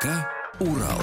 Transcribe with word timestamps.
ДК 0.00 0.06
«Урал». 0.60 0.98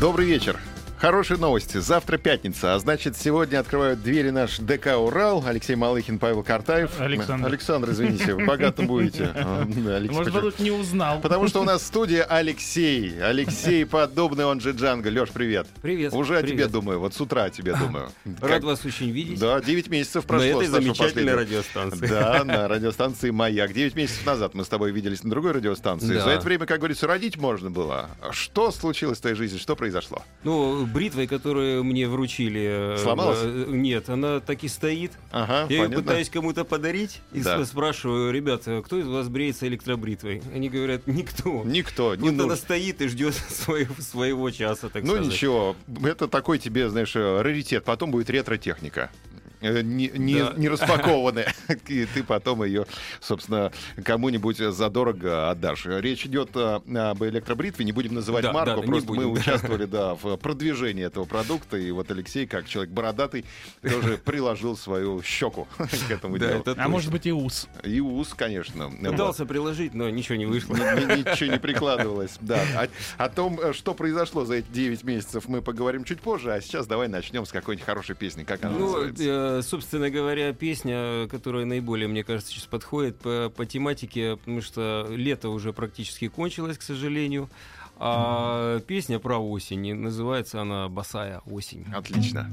Добрый 0.00 0.26
вечер. 0.26 0.58
Хорошие 1.00 1.38
новости. 1.38 1.78
Завтра 1.78 2.18
пятница, 2.18 2.74
а 2.74 2.78
значит, 2.78 3.16
сегодня 3.16 3.58
открывают 3.58 4.02
двери 4.02 4.28
наш 4.28 4.58
ДК 4.58 4.98
«Урал». 4.98 5.42
Алексей 5.46 5.74
Малыхин, 5.74 6.18
Павел 6.18 6.42
Картаев. 6.42 7.00
Александр. 7.00 7.46
Александр, 7.48 7.90
извините, 7.92 8.34
богатым 8.34 8.86
будете. 8.86 9.30
А, 9.40 9.64
Может, 9.64 10.42
быть, 10.42 10.58
не 10.58 10.70
узнал. 10.70 11.20
Потому 11.20 11.48
что 11.48 11.60
у 11.62 11.64
нас 11.64 11.80
в 11.80 11.86
студии 11.86 12.22
Алексей. 12.28 13.18
Алексей 13.22 13.86
подобный, 13.86 14.44
он 14.44 14.60
же 14.60 14.72
Джанго. 14.72 15.08
Леш, 15.08 15.30
привет. 15.30 15.66
Привет. 15.80 16.12
Уже 16.12 16.36
о 16.36 16.42
тебе 16.42 16.66
думаю, 16.66 17.00
вот 17.00 17.14
с 17.14 17.20
утра 17.20 17.44
о 17.44 17.50
тебе 17.50 17.74
думаю. 17.74 18.10
Рад 18.42 18.50
Как- 18.50 18.64
вас 18.64 18.84
очень 18.84 19.10
видеть. 19.10 19.40
Да, 19.40 19.60
9 19.60 19.88
месяцев 19.88 20.24
На 20.24 20.28
прошло 20.28 20.44
этой 20.46 20.66
с 20.66 20.70
нашего 20.72 20.94
замечательной 20.94 21.34
радиостанции. 21.34 22.06
Да, 22.06 22.44
на 22.44 22.68
радиостанции 22.68 23.30
«Маяк». 23.30 23.72
9 23.72 23.94
месяцев 23.96 24.26
назад 24.26 24.52
мы 24.54 24.64
с 24.64 24.68
тобой 24.68 24.92
виделись 24.92 25.24
на 25.24 25.30
другой 25.30 25.52
радиостанции. 25.52 26.18
За 26.18 26.28
это 26.30 26.44
время, 26.44 26.66
как 26.66 26.78
говорится, 26.78 27.06
родить 27.06 27.38
можно 27.38 27.70
было. 27.70 28.10
Что 28.32 28.70
случилось 28.70 29.16
в 29.18 29.22
твоей 29.22 29.36
жизни? 29.36 29.56
Что 29.56 29.74
произошло? 29.76 30.22
Ну, 30.44 30.89
бритвой, 30.92 31.26
которую 31.26 31.84
мне 31.84 32.08
вручили... 32.08 32.94
э, 32.94 32.96
Сломалась? 32.98 33.38
э, 33.42 33.64
Нет, 33.68 34.08
она 34.08 34.40
так 34.40 34.62
и 34.64 34.68
стоит. 34.68 35.12
Ага, 35.30 35.66
Я 35.68 35.76
ее 35.76 35.82
понятно. 35.84 36.02
пытаюсь 36.04 36.28
кому-то 36.30 36.64
подарить 36.64 37.20
и 37.32 37.40
Да. 37.42 37.64
спрашиваю, 37.64 38.32
ребята, 38.32 38.82
кто 38.84 38.98
из 38.98 39.06
вас 39.06 39.28
бреется 39.28 39.66
электробритвой? 39.68 40.42
Они 40.54 40.68
говорят, 40.68 41.06
никто. 41.06 41.62
Никто, 41.64 42.14
не 42.14 42.22
Вот 42.22 42.28
она 42.30 42.42
нужен. 42.44 42.56
стоит 42.58 43.00
и 43.02 43.08
ждет 43.08 43.34
своего, 43.48 43.94
своего 43.98 44.50
часа, 44.50 44.88
так 44.88 45.02
Ну 45.04 45.12
сказать. 45.14 45.32
ничего, 45.32 45.76
это 46.04 46.28
такой 46.28 46.58
тебе, 46.58 46.88
знаешь, 46.90 47.14
э, 47.16 47.42
раритет. 47.42 47.84
Потом 47.84 48.10
будет 48.10 48.28
ретро-техника. 48.30 49.10
Э, 49.60 49.82
Не, 49.82 50.08
не, 50.14 50.38
Да. 50.42 50.54
не 50.56 50.68
распакованная. 50.68 51.52
И 51.88 52.06
ты 52.06 52.22
потом 52.24 52.64
ее, 52.64 52.86
собственно, 53.20 53.72
кому-нибудь 54.04 54.56
задорого 54.58 55.50
отдашь. 55.50 55.86
Речь 55.86 56.24
идет 56.26 56.50
э, 56.54 56.76
об 56.76 57.24
электробритве, 57.24 57.84
не 57.84 57.92
будем 57.92 58.14
называть 58.14 58.44
Да, 58.44 58.52
марку, 58.52 58.80
да, 58.80 58.86
просто 58.86 59.12
мы 59.12 59.22
да. 59.24 59.28
участвовали 59.28 59.84
да, 59.86 60.14
в 60.14 60.36
продвижении 60.36 61.04
этого 61.04 61.24
продукта. 61.24 61.76
И 61.76 61.90
вот 61.90 62.10
Алексей, 62.10 62.46
как 62.46 62.66
человек 62.68 62.92
бородатый, 62.92 63.44
тоже 63.82 64.18
приложил 64.24 64.76
свою 64.76 65.22
щеку 65.22 65.66
к 65.78 66.10
этому 66.10 66.38
Да, 66.38 66.48
делу. 66.48 66.60
это 66.60 66.74
А 66.78 66.88
может 66.88 67.10
быть 67.12 67.26
и 67.26 67.32
ус. 67.32 67.68
И 67.84 68.00
ус, 68.00 68.32
конечно. 68.34 68.88
Вот. 68.88 69.10
Пытался 69.10 69.46
приложить, 69.46 69.94
но 69.94 70.08
ничего 70.10 70.36
не 70.36 70.46
вышло. 70.46 70.74
Ни- 70.74 70.80
ни- 70.80 71.30
Ничего 71.30 71.52
не 71.52 71.58
прикладывалось. 71.58 72.36
Да. 72.40 72.60
О, 73.18 73.24
о 73.24 73.28
том, 73.28 73.60
э, 73.60 73.72
что 73.72 73.94
произошло 73.94 74.44
за 74.44 74.54
эти 74.54 74.66
9 74.70 75.04
месяцев, 75.04 75.48
мы 75.48 75.60
поговорим 75.62 76.04
чуть 76.04 76.20
позже. 76.20 76.52
А 76.52 76.60
сейчас 76.60 76.86
давай 76.86 77.08
начнем 77.08 77.44
с 77.44 77.52
какой-нибудь 77.52 77.84
хорошей 77.84 78.14
песни. 78.16 78.44
Как 78.44 78.64
она 78.64 78.74
Ну, 78.78 78.86
называется? 78.86 79.22
Э, 79.58 79.62
собственно 79.62 80.10
говоря, 80.10 80.52
песня, 80.52 81.26
которая 81.28 81.64
наиболее, 81.64 82.08
мне 82.08 82.24
кажется, 82.24 82.52
сейчас 82.52 82.66
подходит 82.66 83.16
по, 83.18 83.52
по 83.54 83.66
тематике, 83.66 84.36
потому 84.36 84.62
что 84.62 85.06
лето 85.10 85.48
уже 85.48 85.72
практически 85.72 86.28
кончилось, 86.28 86.78
к 86.78 86.82
сожалению. 86.82 87.48
А 87.96 88.80
песня 88.80 89.18
про 89.18 89.38
осень, 89.38 89.94
называется 89.94 90.62
она 90.62 90.88
«Босая 90.88 91.40
осень». 91.40 91.84
Отлично. 91.94 92.50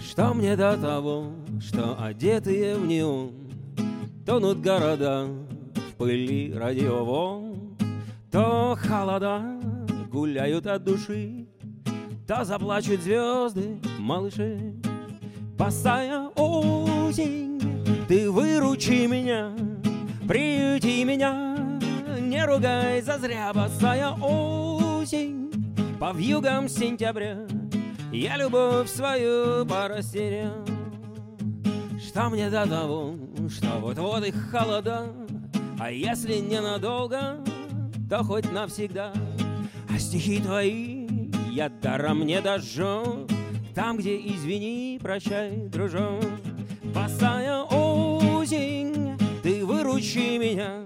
Что 0.00 0.32
мне 0.32 0.56
до 0.56 0.76
того, 0.76 1.32
что 1.60 2.00
одетые 2.02 2.76
в 2.76 2.86
неон 2.86 3.32
Тонут 4.24 4.60
города 4.60 5.26
в 5.74 5.94
пыли 5.96 6.52
радиоволн 6.52 7.76
То 8.30 8.76
холода 8.80 9.60
гуляют 10.10 10.66
от 10.66 10.84
души 10.84 11.46
То 12.28 12.44
заплачут 12.44 13.00
звезды, 13.00 13.80
малыши. 13.98 14.74
Босая 15.56 16.28
осень, 16.36 17.58
ты 18.06 18.30
выручи 18.30 19.06
меня 19.06 19.50
Приюти 20.28 21.04
меня, 21.04 21.56
не 22.20 22.44
ругай 22.44 23.00
зазря 23.00 23.50
Босая 23.54 24.10
осень, 24.10 25.50
по 25.98 26.12
вьюгам 26.12 26.68
сентября 26.68 27.38
я 28.12 28.36
любовь 28.36 28.90
свою 28.90 29.66
порастерял 29.66 30.64
Что 31.98 32.28
мне 32.28 32.50
до 32.50 32.68
того, 32.68 33.14
что 33.48 33.78
вот-вот 33.80 34.24
их 34.26 34.50
холода 34.50 35.12
А 35.80 35.90
если 35.90 36.34
ненадолго, 36.34 37.42
то 38.08 38.22
хоть 38.22 38.52
навсегда. 38.52 39.12
А 39.88 39.98
стихи 39.98 40.40
твои 40.40 40.97
я 41.50 41.68
даром 41.68 42.24
не 42.24 42.40
дожжу. 42.40 43.26
Там, 43.74 43.96
где 43.96 44.16
извини, 44.16 44.98
прощай, 45.02 45.50
дружок. 45.68 46.24
Босая 46.94 47.62
осень, 47.62 49.16
ты 49.42 49.64
выручи 49.64 50.38
меня 50.38 50.84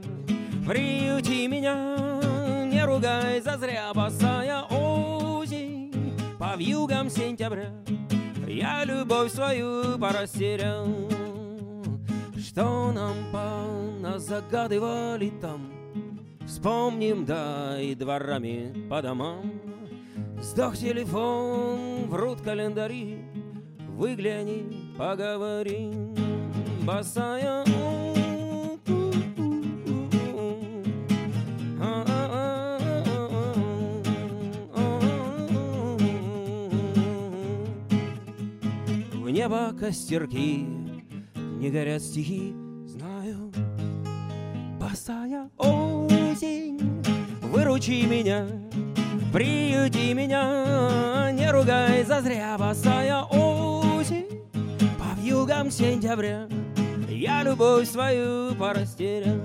Приюти 0.66 1.46
меня, 1.46 2.20
не 2.66 2.84
ругай 2.84 3.40
зазря 3.40 3.92
Босая 3.94 4.62
осень, 4.62 5.92
по 6.38 6.56
вьюгам 6.56 7.08
сентября 7.08 7.72
Я 8.46 8.84
любовь 8.84 9.32
свою 9.32 9.98
порастерял. 9.98 10.86
Что 12.36 12.92
нам 12.92 14.18
загадывали 14.18 15.32
там 15.40 15.72
Вспомним, 16.46 17.24
да, 17.24 17.80
и 17.80 17.94
дворами 17.94 18.86
по 18.90 19.00
домам 19.00 19.71
Сдох 20.42 20.76
телефон, 20.76 22.08
врут 22.08 22.40
календари 22.40 23.18
Выгляни, 23.90 24.92
поговорим 24.98 26.16
Босая 26.84 27.64
В 39.14 39.30
небо 39.30 39.72
костерки, 39.78 40.66
не 41.36 41.70
горят 41.70 42.02
стихи, 42.02 42.52
знаю. 42.84 43.52
Босая 44.80 45.48
осень, 45.56 46.80
выручи 47.42 48.04
меня, 48.06 48.61
приюти 49.32 50.12
меня, 50.12 51.30
не 51.32 51.50
ругай 51.50 52.04
зазря. 52.04 52.56
Босая 52.58 53.22
осень, 53.22 54.26
по 54.98 55.18
вьюгам 55.18 55.70
сентября, 55.70 56.46
я 57.08 57.42
любовь 57.42 57.88
свою 57.88 58.54
порастерял. 58.54 59.40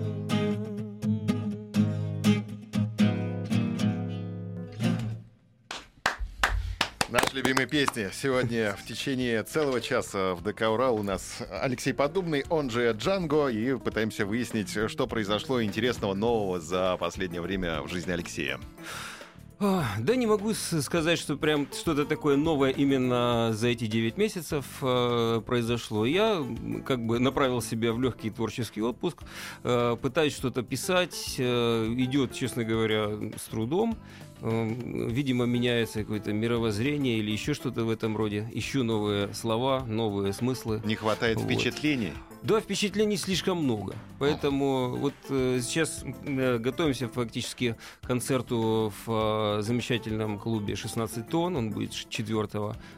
Наши 7.09 7.37
любимые 7.37 7.67
песни. 7.67 8.09
Сегодня 8.11 8.75
в 8.77 8.85
течение 8.85 9.41
целого 9.41 9.79
часа 9.79 10.35
в 10.35 10.43
ДК 10.43 10.63
«Урал» 10.69 10.97
у 10.97 11.03
нас 11.03 11.41
Алексей 11.61 11.93
Подубный, 11.93 12.43
он 12.49 12.69
же 12.69 12.91
Джанго, 12.91 13.47
и 13.47 13.77
пытаемся 13.77 14.25
выяснить, 14.25 14.77
что 14.89 15.07
произошло 15.07 15.63
интересного, 15.63 16.13
нового 16.13 16.59
за 16.59 16.97
последнее 16.97 17.41
время 17.41 17.81
в 17.81 17.87
жизни 17.87 18.11
Алексея. 18.11 18.59
Да 19.59 20.15
не 20.15 20.27
могу 20.27 20.53
сказать, 20.53 21.17
что 21.17 21.35
прям 21.35 21.67
что-то 21.73 22.05
такое 22.05 22.37
новое 22.37 22.69
именно 22.69 23.49
за 23.53 23.69
эти 23.69 23.87
9 23.87 24.15
месяцев 24.17 24.65
э, 24.81 25.41
произошло. 25.45 26.05
Я 26.05 26.43
как 26.85 27.03
бы 27.03 27.17
направил 27.19 27.61
себя 27.61 27.91
в 27.91 27.99
легкий 27.99 28.29
творческий 28.29 28.81
отпуск, 28.83 29.17
э, 29.63 29.97
пытаюсь 29.99 30.35
что-то 30.35 30.61
писать, 30.61 31.35
э, 31.39 31.93
идет, 31.97 32.33
честно 32.33 32.63
говоря, 32.63 33.09
с 33.35 33.43
трудом. 33.49 33.97
Э, 34.41 34.67
Видимо, 35.09 35.45
меняется 35.45 36.01
какое-то 36.01 36.31
мировоззрение 36.33 37.17
или 37.17 37.31
еще 37.31 37.55
что-то 37.55 37.83
в 37.83 37.89
этом 37.89 38.15
роде. 38.15 38.47
Ищу 38.53 38.83
новые 38.83 39.33
слова, 39.33 39.83
новые 39.87 40.33
смыслы. 40.33 40.81
Не 40.85 40.93
хватает 40.95 41.37
Вот. 41.37 41.45
впечатлений. 41.45 42.13
Да, 42.43 42.59
впечатлений 42.61 43.17
слишком 43.17 43.57
много. 43.63 43.95
Поэтому 44.19 44.95
вот 44.97 45.13
э, 45.29 45.59
сейчас 45.61 46.03
э, 46.25 46.57
готовимся 46.59 47.07
фактически 47.07 47.75
к 48.01 48.07
концерту 48.07 48.93
в 49.05 49.57
э, 49.59 49.61
замечательном 49.63 50.39
клубе 50.39 50.75
16 50.75 51.27
тонн. 51.29 51.55
Он 51.57 51.71
будет 51.71 51.91
4 51.91 52.47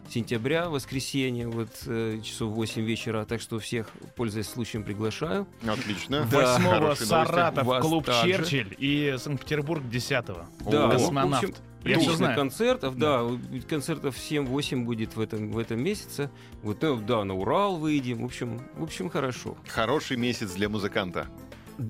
сентября, 0.10 0.70
воскресенье, 0.70 1.48
вот 1.48 1.70
э, 1.88 2.20
часов 2.24 2.54
8 2.54 2.82
вечера. 2.84 3.26
Так 3.26 3.42
что 3.42 3.60
всех, 3.60 3.90
пользуясь 4.16 4.48
случаем, 4.48 4.84
приглашаю. 4.84 5.48
Отлично. 5.66 6.28
Да. 6.32 6.56
8 6.58 6.64
Хорошие 6.64 6.80
новости. 6.80 7.04
Саратов, 7.04 7.66
Вас 7.66 7.82
клуб 7.82 8.06
также. 8.06 8.32
Черчилль 8.38 8.76
и 8.78 9.16
Санкт-Петербург 9.18 9.88
10 9.90 10.26
Да, 10.26 10.88
О, 10.88 10.92
Космонавт. 10.92 11.44
в 11.44 11.50
общем, 11.50 11.56
Я 11.84 12.00
все 12.00 12.16
знаю. 12.16 12.36
концертов, 12.36 12.98
да, 12.98 13.26
концертов 13.68 14.16
7-8 14.16 14.84
будет 14.84 15.16
в 15.16 15.22
этом, 15.22 15.52
в 15.52 15.58
этом 15.58 15.82
месяце. 15.82 16.30
Вот, 16.62 16.82
ну, 16.82 16.98
да, 16.98 17.24
на 17.24 17.36
Урал 17.36 17.78
выйдем. 17.78 18.22
В 18.22 18.26
общем, 18.26 18.60
в 18.76 18.84
общем, 18.84 19.10
хорошо. 19.10 19.58
Хороший 19.68 20.18
месяц 20.18 20.52
для 20.52 20.68
музыканта. 20.68 21.28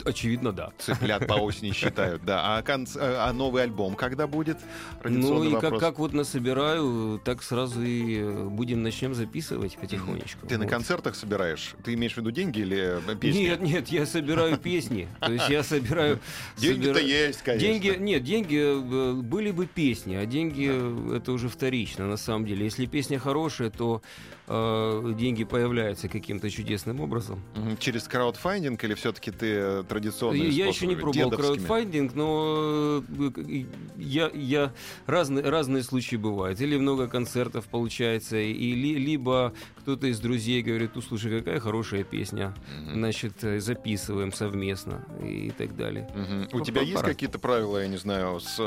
Очевидно, 0.06 0.52
да. 0.52 0.72
Цыплят 0.78 1.28
по 1.28 1.34
осени 1.34 1.72
считают, 1.72 2.24
да. 2.24 2.58
А, 2.58 2.62
конц- 2.62 2.98
а 3.00 3.32
новый 3.34 3.64
альбом 3.64 3.96
когда 3.96 4.28
будет? 4.28 4.58
Ну 5.04 5.44
и 5.44 5.60
как, 5.60 5.80
как 5.80 6.00
вот 6.00 6.14
насобираю, 6.14 7.20
так 7.24 7.44
сразу 7.44 7.82
и 7.82 8.20
э, 8.20 8.48
будем 8.50 8.84
начнем 8.84 9.14
записывать 9.14 9.78
потихонечку. 9.78 10.46
Ты 10.48 10.58
на 10.58 10.64
Вот. 10.64 10.70
концертах 10.72 11.16
собираешь? 11.16 11.76
Ты 11.84 11.94
имеешь 11.94 12.14
в 12.14 12.18
виду 12.18 12.32
деньги 12.32 12.60
или 12.60 13.02
э, 13.08 13.16
песни? 13.16 13.42
Нет, 13.42 13.62
нет, 13.62 13.88
я 13.90 14.06
собираю 14.06 14.58
песни. 14.58 15.08
То 15.20 15.32
есть 15.32 15.50
я 15.50 15.64
собираю... 15.64 16.20
Деньги-то 16.58 17.00
есть, 17.00 17.42
конечно. 17.42 17.68
Деньги, 17.68 17.96
нет, 18.00 18.24
деньги 18.24 18.58
э, 18.58 19.14
были 19.14 19.52
бы 19.52 19.66
песни, 19.66 20.16
а 20.16 20.26
деньги 20.26 20.70
э, 20.72 21.18
это 21.18 21.32
уже 21.32 21.50
вторично 21.50 22.08
на 22.08 22.18
самом 22.18 22.46
деле. 22.46 22.66
Если 22.66 22.86
песня 22.86 23.20
хорошая, 23.20 23.70
то 23.70 24.02
э, 24.50 25.14
деньги 25.18 25.44
появляются 25.44 26.10
каким-то 26.10 26.50
чудесным 26.50 27.00
образом. 27.02 27.42
Через 27.80 28.04
краудфандинг 28.08 28.84
или 28.84 28.94
все-таки 28.96 29.32
ты 29.32 29.46
э, 29.54 29.84
традиционные 29.88 30.50
Я 30.50 30.66
еще 30.68 30.88
не 30.88 30.96
пробовал 30.96 31.30
краудфандинг, 31.38 32.16
но 32.16 33.04
э, 33.08 33.64
я, 33.98 34.30
я 34.34 34.74
разные, 35.06 35.48
разные 35.48 35.84
случаи 35.84 36.16
бывают. 36.18 36.60
Или 36.62 36.78
много 36.78 37.08
концертов 37.08 37.66
получается, 37.66 38.38
и 38.38 38.74
ли- 38.74 38.98
либо 38.98 39.54
кто-то 39.78 40.08
из 40.08 40.20
друзей 40.20 40.62
говорит, 40.62 40.92
ну 40.96 41.02
слушай, 41.02 41.38
какая 41.40 41.60
хорошая 41.60 42.04
песня, 42.04 42.54
значит, 42.94 43.44
э, 43.44 43.60
записываем 43.60 44.34
совместно 44.34 45.06
и 45.24 45.52
так 45.58 45.76
далее. 45.76 46.10
У 46.54 46.62
тебя 46.62 46.82
есть 46.82 47.02
какие-то 47.04 47.38
правила, 47.40 47.78
я 47.82 47.88
не 47.88 47.98
знаю, 47.98 48.40
с 48.40 48.60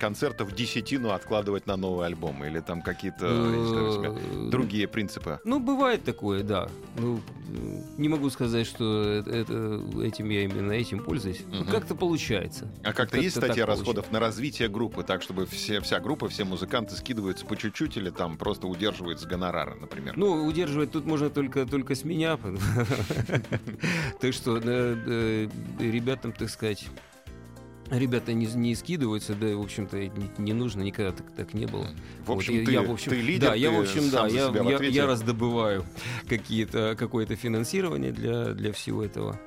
концертов 0.00 0.54
десятину 0.54 1.10
откладывать 1.10 1.66
на 1.66 1.76
новый 1.76 2.06
альбом? 2.06 2.44
Или 2.44 2.60
там 2.60 2.82
какие-то 2.82 3.26
у 3.28 4.50
другие 4.50 4.88
принципы? 4.88 5.27
Ну, 5.44 5.60
бывает 5.60 6.04
такое, 6.04 6.42
да. 6.42 6.68
Ну, 6.96 7.20
э, 7.48 7.82
не 7.96 8.08
могу 8.08 8.30
сказать, 8.30 8.66
что 8.66 9.22
это, 9.26 9.82
этим 10.02 10.28
я 10.30 10.44
именно 10.44 10.72
этим 10.72 11.02
пользуюсь. 11.02 11.42
Ну, 11.50 11.62
Мгм. 11.62 11.70
Как-то 11.70 11.94
получается. 11.94 12.68
А 12.84 12.92
как-то 12.92 13.18
есть 13.18 13.34
так 13.34 13.44
статья 13.44 13.66
расходов 13.66 14.10
на 14.12 14.20
развитие 14.20 14.68
группы, 14.68 15.02
так 15.02 15.22
чтобы 15.22 15.46
все, 15.46 15.80
вся 15.80 16.00
группа, 16.00 16.28
все 16.28 16.44
музыканты 16.44 16.94
скидываются 16.96 17.46
по 17.46 17.56
чуть-чуть 17.56 17.96
или 17.96 18.10
там 18.10 18.36
просто 18.36 18.66
удерживают 18.66 19.20
с 19.20 19.24
гонорара, 19.24 19.74
например? 19.74 20.16
Ну, 20.16 20.46
удерживать 20.46 20.92
тут 20.92 21.04
можно 21.06 21.30
только, 21.30 21.66
только 21.66 21.94
с 21.94 22.04
меня. 22.04 22.38
Так 24.20 24.34
что 24.34 24.58
ребятам, 24.58 26.32
так 26.32 26.48
сказать, 26.50 26.86
ребята 27.90 28.32
не, 28.32 28.46
не 28.46 28.74
скидываются, 28.74 29.34
да, 29.34 29.48
в 29.56 29.60
общем-то, 29.60 29.96
не, 29.98 30.30
не 30.38 30.52
нужно, 30.52 30.82
никогда 30.82 31.12
так, 31.12 31.30
так 31.32 31.54
не 31.54 31.66
было. 31.66 31.86
в 32.24 32.32
общем, 32.32 32.58
Вот, 32.58 32.64
ты, 32.66 32.72
я, 32.72 32.82
в 32.82 32.90
общем, 32.90 33.10
ты 33.10 33.20
лидер, 33.20 33.48
да, 33.48 33.54
я, 33.54 33.70
в 33.70 33.80
общем, 33.80 34.10
да, 34.10 34.26
я, 34.26 34.48
я, 34.48 34.78
я 34.84 35.06
раздобываю 35.06 35.84
какие-то, 36.28 36.96
какое-то 36.98 37.36
финансирование 37.36 38.12
для, 38.12 38.52
для 38.54 38.72
всего 38.72 39.04
этого. 39.04 39.38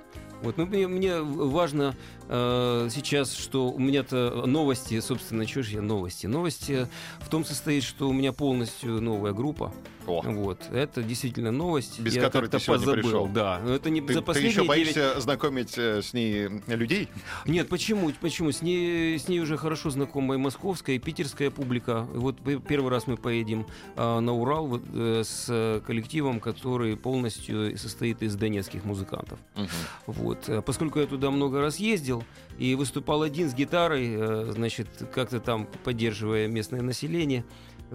Вот, 0.42 0.58
ну, 0.58 0.66
мне, 0.66 0.88
мне 0.88 1.22
важно 1.22 1.96
э, 2.32 2.90
сейчас, 2.92 3.36
что 3.36 3.70
у 3.70 3.78
меня-то 3.78 4.44
новости, 4.46 5.00
собственно, 5.00 5.48
что 5.48 5.64
же 5.64 5.74
я 5.74 5.82
новости? 5.82 6.26
Новости 6.26 6.88
в 7.20 7.30
том 7.30 7.46
состоит, 7.46 7.84
что 7.84 8.10
у 8.10 8.14
меня 8.14 8.34
полностью 8.34 9.02
новая 9.02 9.34
группа. 9.34 9.74
О, 10.08 10.22
Вот, 10.24 10.60
это 10.72 11.04
действительно 11.04 11.52
новость. 11.52 12.00
Без 12.00 12.16
я 12.16 12.24
которой 12.24 12.50
ты 12.50 12.60
сегодня 12.60 12.86
позабыл, 12.86 13.04
пришел. 13.04 13.28
Да, 13.28 13.62
но 13.64 13.76
это 13.76 13.90
не 13.90 14.02
ты, 14.02 14.14
за 14.14 14.22
ты 14.22 14.26
последние 14.26 14.52
еще 14.52 14.62
9 14.62 14.68
боишься 14.68 15.22
знакомить 15.22 15.78
э, 15.78 16.02
с 16.02 16.14
ней 16.14 16.50
людей? 16.68 17.08
нет, 17.46 17.70
почему? 17.70 18.12
Почему? 18.20 18.52
С 18.52 18.62
ней, 18.62 19.20
с 19.20 19.28
ней 19.28 19.40
уже 19.40 19.58
хорошо 19.58 19.90
знакома 19.90 20.36
и 20.36 20.38
московская, 20.38 20.96
и 20.96 21.00
питерская 21.00 21.52
публика. 21.52 22.08
Вот 22.14 22.38
первый 22.68 22.90
раз 22.90 23.06
мы 23.08 23.18
поедем 23.18 23.68
а, 23.96 24.20
на 24.20 24.34
Урал 24.34 24.68
вот, 24.68 24.82
э, 24.94 25.24
с 25.24 25.46
э, 25.50 25.82
коллективом, 25.86 26.40
который 26.40 26.98
полностью 26.98 27.78
состоит 27.78 28.24
из 28.24 28.36
донецких 28.36 28.84
музыкантов. 28.84 29.40
Мгм. 29.56 29.68
Вот. 30.08 30.50
Э, 30.50 30.62
Поскольку 30.62 31.00
я 31.00 31.06
туда 31.06 31.30
много 31.32 31.62
раз 31.62 31.78
ездил 31.78 32.21
и 32.58 32.76
выступал 32.76 33.22
один 33.24 33.50
с 33.50 33.54
гитарой, 33.54 34.14
э, 34.14 34.52
значит, 34.54 34.88
как-то 35.14 35.40
там 35.40 35.68
поддерживая 35.84 36.48
местное 36.48 36.82
население, 36.82 37.44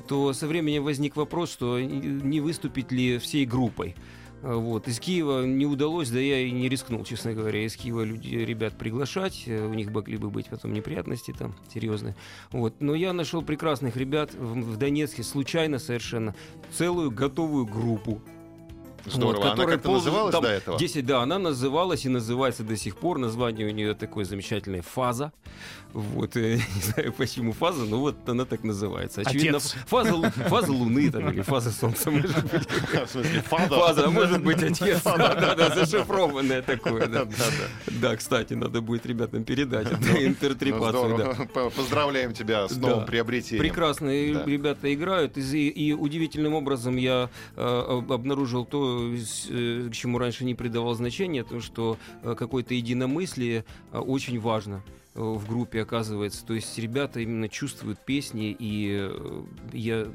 то 0.08 0.32
со 0.32 0.46
временем 0.46 0.84
возник 0.84 1.16
вопрос, 1.16 1.50
что 1.52 1.80
не- 1.80 2.40
выступить 2.40 2.92
ли 2.92 3.18
всей 3.18 3.46
группой. 3.46 3.94
Вот. 4.42 4.86
Из 4.86 5.00
Киева 5.00 5.44
не 5.46 5.64
удалось, 5.64 6.10
да 6.10 6.20
я 6.20 6.40
и 6.40 6.50
не 6.50 6.68
рискнул, 6.68 7.02
честно 7.04 7.32
говоря, 7.32 7.64
из 7.64 7.74
Киева 7.74 8.02
людей, 8.02 8.44
ребят 8.44 8.76
приглашать. 8.76 9.44
Э, 9.46 9.66
У 9.66 9.72
них 9.74 9.90
могли 9.90 10.18
бы 10.18 10.30
быть 10.30 10.48
потом 10.48 10.72
неприятности 10.74 11.34
там 11.36 11.54
серьезные. 11.72 12.14
Вот. 12.52 12.74
Но 12.80 12.94
я 12.94 13.12
нашел 13.14 13.40
прекрасных 13.42 13.96
ребят 13.96 14.34
в, 14.34 14.54
в 14.60 14.76
Донецке, 14.76 15.22
случайно 15.22 15.78
совершенно, 15.78 16.34
целую 16.70 17.10
готовую 17.10 17.64
группу. 17.66 18.20
Здорово. 19.06 19.36
Вот, 19.36 19.42
Она 19.42 19.50
которая 19.52 19.74
как-то 19.76 19.88
пол- 19.88 19.96
называлась 19.98 20.32
там 20.32 20.42
до 20.42 20.48
этого? 20.50 20.78
10, 20.78 21.06
да, 21.06 21.22
она 21.22 21.38
называлась 21.38 22.04
и 22.04 22.08
называется 22.08 22.62
до 22.64 22.76
сих 22.76 22.96
пор. 22.96 23.18
Название 23.18 23.66
у 23.66 23.70
нее 23.70 23.94
такое 23.94 24.24
замечательное 24.24 24.82
«Фаза». 24.82 25.32
Вот, 25.96 26.36
э, 26.36 26.56
не 26.76 26.80
знаю 26.82 27.12
почему 27.14 27.52
«Фаза», 27.52 27.84
но 27.86 27.98
вот 27.98 28.28
она 28.28 28.44
так 28.44 28.64
называется. 28.64 29.22
Очевидно, 29.22 29.56
Отец. 29.56 29.74
фаза, 29.86 30.30
фаза 30.30 30.70
Луны 30.72 31.10
там, 31.10 31.30
или 31.30 31.40
фаза 31.40 31.70
Солнца, 31.72 32.10
может 32.10 32.42
быть. 32.52 32.68
В 33.06 33.08
смысле, 33.10 33.40
фаза? 33.40 33.68
Фаза, 33.68 34.06
а 34.06 34.10
может 34.10 34.42
быть, 34.44 34.62
отец. 34.62 35.02
Да-да, 35.02 35.74
зашифрованное 35.74 36.60
такое, 36.60 37.06
да. 37.08 37.26
Да, 37.86 38.14
кстати, 38.16 38.52
надо 38.52 38.82
будет 38.82 39.06
ребятам 39.06 39.44
передать 39.44 39.86
эту 39.90 40.02
Ну, 40.02 40.16
здорово. 40.88 41.46
П- 41.46 41.70
Поздравляем 41.70 42.34
тебя 42.34 42.68
с 42.68 42.76
новым 42.76 43.06
приобретением. 43.06 43.62
Прекрасные 43.62 44.34
Да. 44.34 44.44
ребята 44.44 44.92
играют, 44.92 45.38
и, 45.38 45.68
удивительным 45.94 46.52
образом 46.54 46.96
я 46.96 47.30
э, 47.56 47.84
об- 47.88 48.12
обнаружил 48.12 48.66
то, 48.66 49.14
с- 49.16 49.46
э, 49.48 49.88
к 49.90 49.94
чему 49.94 50.18
раньше 50.18 50.44
не 50.44 50.54
придавал 50.54 50.94
значения, 50.94 51.42
то, 51.42 51.60
что 51.62 51.96
э, 52.22 52.34
какое-то 52.38 52.74
единомыслие 52.74 53.64
очень 53.92 54.38
важно 54.38 54.82
в 55.16 55.48
группе 55.48 55.82
оказывается. 55.82 56.44
То 56.44 56.54
есть 56.54 56.78
ребята 56.78 57.20
именно 57.20 57.48
чувствуют 57.48 57.98
песни, 58.04 58.54
и 58.58 59.08
э, 59.10 59.42
я 59.72 60.08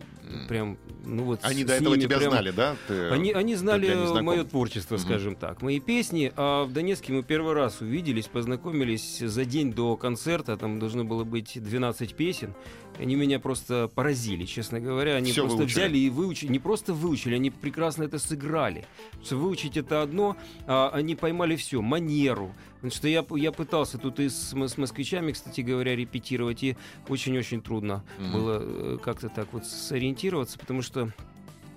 прям, 0.47 0.77
ну 1.05 1.23
вот 1.23 1.39
Они 1.43 1.63
до 1.63 1.73
этого 1.73 1.97
тебя 1.97 2.17
прям- 2.17 2.31
знали, 2.31 2.51
да? 2.51 2.75
Ты- 2.87 3.09
Они, 3.09 3.31
они 3.31 3.55
знали 3.55 4.21
мое 4.21 4.43
творчество, 4.43 4.97
скажем 4.97 5.35
так, 5.35 5.61
мои 5.61 5.79
песни. 5.79 6.31
А 6.35 6.63
в 6.65 6.71
Донецке 6.73 7.13
мы 7.13 7.23
первый 7.23 7.53
раз 7.53 7.81
увиделись, 7.81 8.27
познакомились 8.27 9.19
за 9.19 9.45
день 9.45 9.73
до 9.73 9.97
концерта. 9.97 10.55
Там 10.57 10.79
должно 10.79 11.03
было 11.03 11.23
быть 11.23 11.61
12 11.61 12.13
песен. 12.15 12.53
Они 13.01 13.15
меня 13.15 13.39
просто 13.39 13.89
поразили, 13.93 14.45
честно 14.45 14.79
говоря. 14.79 15.15
Они 15.15 15.31
Всё 15.31 15.41
просто 15.41 15.57
выучили. 15.57 15.73
взяли 15.79 15.97
и 15.97 16.09
выучили. 16.11 16.51
Не 16.51 16.59
просто 16.59 16.93
выучили, 16.93 17.33
они 17.35 17.49
прекрасно 17.49 18.03
это 18.03 18.19
сыграли. 18.19 18.85
Что 19.23 19.37
выучить 19.37 19.75
это 19.75 20.03
одно, 20.03 20.37
а 20.67 20.91
они 20.93 21.15
поймали 21.15 21.55
все, 21.55 21.81
манеру. 21.81 22.53
Потому 22.75 22.91
что 22.91 23.07
я, 23.07 23.25
я 23.35 23.51
пытался 23.51 23.97
тут 23.97 24.19
и 24.19 24.29
с, 24.29 24.53
с 24.53 24.77
москвичами, 24.77 25.31
кстати 25.31 25.61
говоря, 25.61 25.95
репетировать, 25.95 26.63
и 26.63 26.77
очень-очень 27.09 27.61
трудно 27.61 28.03
Мгм. 28.19 28.31
было 28.33 28.59
э, 28.61 28.97
как-то 29.03 29.29
так 29.29 29.47
вот 29.51 29.65
сориентироваться, 29.65 30.59
потому 30.59 30.81
что 30.81 31.11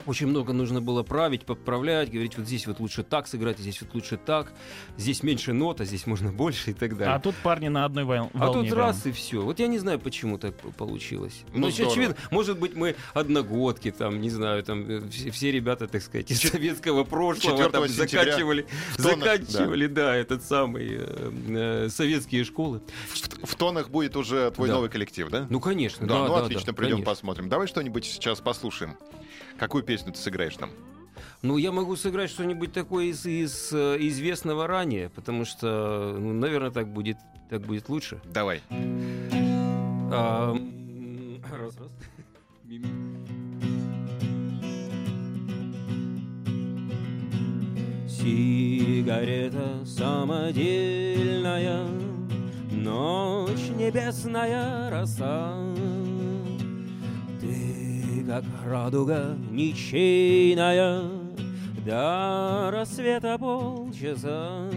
очень 0.06 0.26
много 0.26 0.52
нужно 0.52 0.80
было 0.80 1.02
править, 1.02 1.44
подправлять, 1.44 2.11
говорить, 2.11 2.37
вот 2.37 2.46
здесь 2.46 2.66
вот 2.66 2.80
лучше 2.80 3.02
так 3.02 3.26
сыграть, 3.26 3.58
а 3.58 3.62
здесь 3.62 3.80
вот 3.80 3.94
лучше 3.94 4.16
так, 4.16 4.52
здесь 4.96 5.23
меньше 5.23 5.52
нот, 5.52 5.80
а 5.80 5.84
здесь 5.84 6.06
можно 6.06 6.32
больше 6.44 6.70
и 6.70 6.75
так 6.75 6.96
далее. 6.96 7.14
А 7.14 7.20
тут 7.20 7.34
парни 7.37 7.68
на 7.68 7.84
одной 7.84 8.04
вол- 8.04 8.30
А 8.34 8.38
волне. 8.38 8.62
тут 8.62 8.70
прям. 8.70 8.78
раз 8.87 9.06
и 9.06 9.12
все. 9.12 9.40
Вот 9.42 9.58
я 9.58 9.66
не 9.66 9.78
знаю, 9.78 9.99
почему 9.99 10.38
так 10.38 10.54
получилось. 10.76 11.44
Ну, 11.52 11.66
Ну, 11.66 11.70
здорово. 11.70 11.92
очевидно, 11.92 12.16
может 12.30 12.58
быть, 12.58 12.75
мы 12.75 12.96
одногодки, 13.14 13.90
там, 13.90 14.20
не 14.20 14.30
знаю, 14.30 14.62
там 14.62 14.88
э, 14.88 15.08
все, 15.11 15.30
все 15.30 15.50
ребята, 15.52 15.88
так 15.88 16.02
сказать, 16.02 16.30
из 16.30 16.40
советского 16.40 17.04
прошлого 17.04 17.56
4 17.58 17.70
там, 17.70 17.88
заканчивали, 17.88 18.66
тонах, 18.96 19.18
заканчивали, 19.18 19.87
да. 19.87 20.14
этот 20.16 20.42
самый 20.44 20.88
э, 20.99 21.30
э, 21.49 21.88
советские 21.90 22.44
школы. 22.44 22.80
В, 23.08 23.46
в 23.46 23.54
тонах 23.56 23.90
будет 23.90 24.16
уже 24.16 24.50
твой 24.50 24.68
Да. 24.68 24.75
новый 24.75 24.88
коллектив, 24.90 25.28
да? 25.30 25.46
Ну, 25.50 25.61
конечно, 25.61 26.06
Да, 26.06 26.14
да, 26.14 26.28
ну 26.28 26.34
да, 26.37 26.44
отлично, 26.44 26.66
да, 26.66 26.73
придем 26.73 26.92
конечно. 26.96 27.11
посмотрим. 27.12 27.49
Давай 27.49 27.66
что-нибудь 27.66 28.04
сейчас 28.04 28.40
послушаем. 28.40 28.96
Какую 29.58 29.82
песню 29.84 30.12
ты 30.12 30.18
сыграешь 30.18 30.58
нам? 30.58 30.70
Ну, 31.42 31.58
я 31.58 31.73
могу 31.73 31.96
сыграть 31.96 32.30
что-нибудь 32.30 32.73
такое 32.73 33.06
из, 33.06 33.26
из, 33.26 33.73
э, 33.73 33.96
известного 34.00 34.66
ранее, 34.66 35.11
потому 35.11 35.44
что, 35.44 36.16
ну, 36.18 36.32
наверное, 36.32 36.70
так 36.70 36.88
будет, 36.88 37.18
так 37.50 37.61
будет 37.62 37.88
лучше. 37.88 38.20
Давай. 38.25 38.62
А, 40.11 40.56
раз, 41.52 41.76
раз. 41.76 41.88
Сигарета 48.08 49.84
самодельная, 49.84 51.84
Ночь 52.70 53.68
небесная 53.76 54.90
роса. 54.90 55.54
Как 58.26 58.45
радуга 58.66 59.37
ничейная, 59.50 61.02
До 61.85 62.71
рассвета 62.73 63.37
полчаса. 63.38 64.71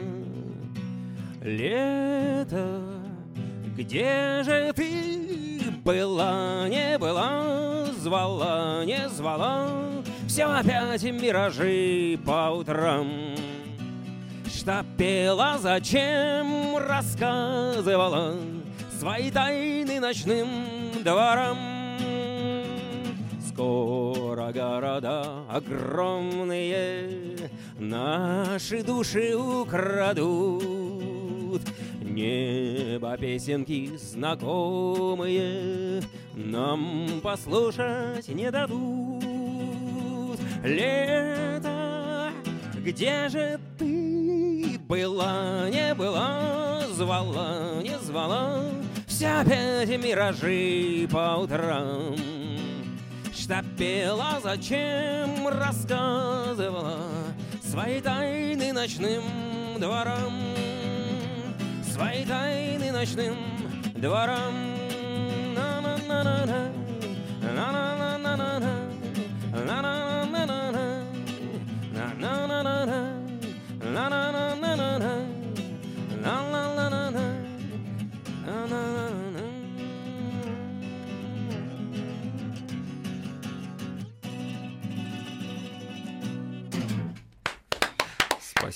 Лето, 1.41 2.81
где 3.77 4.43
же 4.43 4.73
ты 4.75 5.61
была, 5.85 6.67
не 6.67 6.97
была, 6.97 7.85
звала, 7.97 8.83
не 8.83 9.07
звала, 9.07 9.69
все 10.27 10.43
опять 10.43 11.03
миражи 11.03 12.19
по 12.25 12.49
утрам. 12.51 13.07
Что 14.53 14.83
пела, 14.97 15.57
зачем 15.57 16.75
рассказывала 16.75 18.35
свои 18.99 19.31
тайны 19.31 20.01
ночным 20.01 20.47
дворам. 21.01 21.76
Скоро 23.57 24.53
города 24.53 25.43
огромные 25.49 27.49
наши 27.79 28.83
души 28.83 29.35
украдут. 29.35 30.61
Небо 31.99 33.17
песенки 33.17 33.97
знакомые 33.97 36.03
нам 36.35 37.19
послушать 37.23 38.27
не 38.27 38.51
дадут. 38.51 40.39
Лето, 40.63 42.29
где 42.75 43.27
же 43.27 43.59
ты 43.79 44.77
была, 44.87 45.67
не 45.71 45.95
была, 45.95 46.81
звала, 46.93 47.81
не 47.81 47.97
звала, 48.03 48.65
все 49.07 49.39
опять 49.39 49.89
миражи 49.89 51.07
по 51.11 51.37
утрам. 51.39 52.36
Что 53.47 53.63
пела, 53.77 54.41
зачем 54.43 55.47
рассказывала 55.47 56.97
свои 57.63 58.01
тайны 58.01 58.73
ночным 58.73 59.23
дворам, 59.79 60.33
свои 61.89 62.25
тайны 62.25 62.91
ночным 62.91 63.37
дворам. 63.95 64.53
На-на-на-на-на, 65.55 66.73
на-на-на-на-на, 67.41 67.96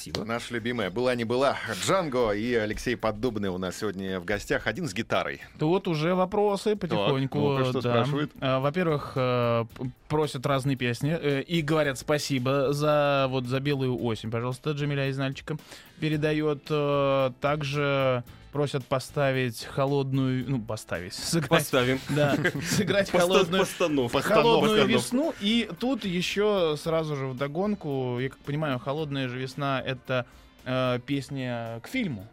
Спасибо. 0.01 0.25
Наша 0.25 0.55
любимая 0.55 0.89
«Была 0.89 1.13
не 1.13 1.25
была» 1.25 1.57
Джанго 1.85 2.31
и 2.31 2.55
Алексей 2.55 2.95
Поддубный 2.95 3.49
у 3.49 3.59
нас 3.59 3.77
сегодня 3.77 4.19
в 4.19 4.25
гостях. 4.25 4.65
Один 4.65 4.87
с 4.87 4.95
гитарой. 4.95 5.41
Тут 5.59 5.87
уже 5.87 6.15
вопросы 6.15 6.75
потихоньку. 6.75 7.37
ну-ка, 7.37 7.65
что 7.65 7.81
да. 7.81 8.07
А, 8.39 8.59
Во-первых, 8.59 9.13
э, 9.15 9.65
просят 10.07 10.43
разные 10.47 10.75
песни 10.75 11.15
э, 11.21 11.43
и 11.43 11.61
говорят 11.61 11.99
спасибо 11.99 12.73
за 12.73 13.27
вот 13.29 13.45
за 13.45 13.59
белую 13.59 14.03
осень, 14.03 14.31
пожалуйста, 14.31 14.71
Джамиля 14.71 15.07
из 15.07 15.19
Нальчика 15.19 15.57
передает. 15.99 16.63
э, 16.71 17.31
Также 17.39 18.23
просят 18.51 18.85
поставить 18.85 19.63
холодную, 19.63 20.45
ну 20.49 20.61
поставить, 20.61 21.13
сыграть, 21.15 21.49
Поставим. 21.49 21.99
да, 22.09 22.35
сыграть 22.63 23.09
холодную, 23.09 23.61
Постановка. 23.63 24.21
холодную 24.21 24.61
Постановка. 24.61 24.91
весну. 24.93 25.33
И 25.41 25.69
тут 25.79 26.05
еще 26.05 26.75
сразу 26.77 27.15
же 27.15 27.27
в 27.27 27.37
догонку, 27.37 28.19
я 28.19 28.29
как 28.29 28.39
понимаю, 28.39 28.79
холодная 28.79 29.27
же 29.27 29.37
весна 29.37 29.81
это 29.81 30.25
э, 30.65 30.99
песня 31.05 31.79
к 31.83 31.87
фильму. 31.87 32.27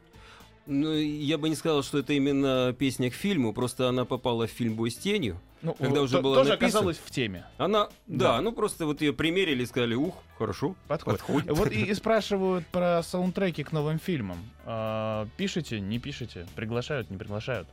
Ну, 0.70 0.92
я 0.92 1.38
бы 1.38 1.48
не 1.48 1.54
сказал, 1.54 1.82
что 1.82 1.98
это 1.98 2.12
именно 2.12 2.74
песня 2.78 3.10
к 3.10 3.14
фильму, 3.14 3.54
просто 3.54 3.88
она 3.88 4.04
попала 4.04 4.46
в 4.46 4.50
фильм 4.50 4.74
«Бой 4.74 4.90
с 4.90 4.96
тенью». 4.96 5.40
Ну, 5.62 5.72
Когда 5.74 6.02
уже 6.02 6.16
то- 6.16 6.22
было 6.22 6.36
тоже 6.36 6.50
написано. 6.50 6.68
оказалась 6.68 6.98
в 7.04 7.10
теме. 7.10 7.44
Она, 7.56 7.88
да, 8.06 8.36
Да. 8.36 8.40
ну 8.42 8.52
просто 8.52 8.84
вот 8.86 9.00
ее 9.00 9.12
примерили 9.12 9.62
и 9.62 9.66
сказали, 9.66 9.94
ух, 9.94 10.14
хорошо, 10.36 10.76
Подходит. 10.86 11.20
подходит. 11.20 11.50
Вот 11.56 11.72
и, 11.72 11.82
и 11.86 11.94
спрашивают 11.94 12.66
про 12.68 13.02
саундтреки 13.02 13.64
к 13.64 13.72
новым 13.72 13.98
фильмам. 13.98 14.38
А, 14.66 15.26
пишете, 15.38 15.80
не 15.80 15.98
пишете? 15.98 16.46
Приглашают, 16.54 17.10
не 17.10 17.16
приглашают? 17.16 17.66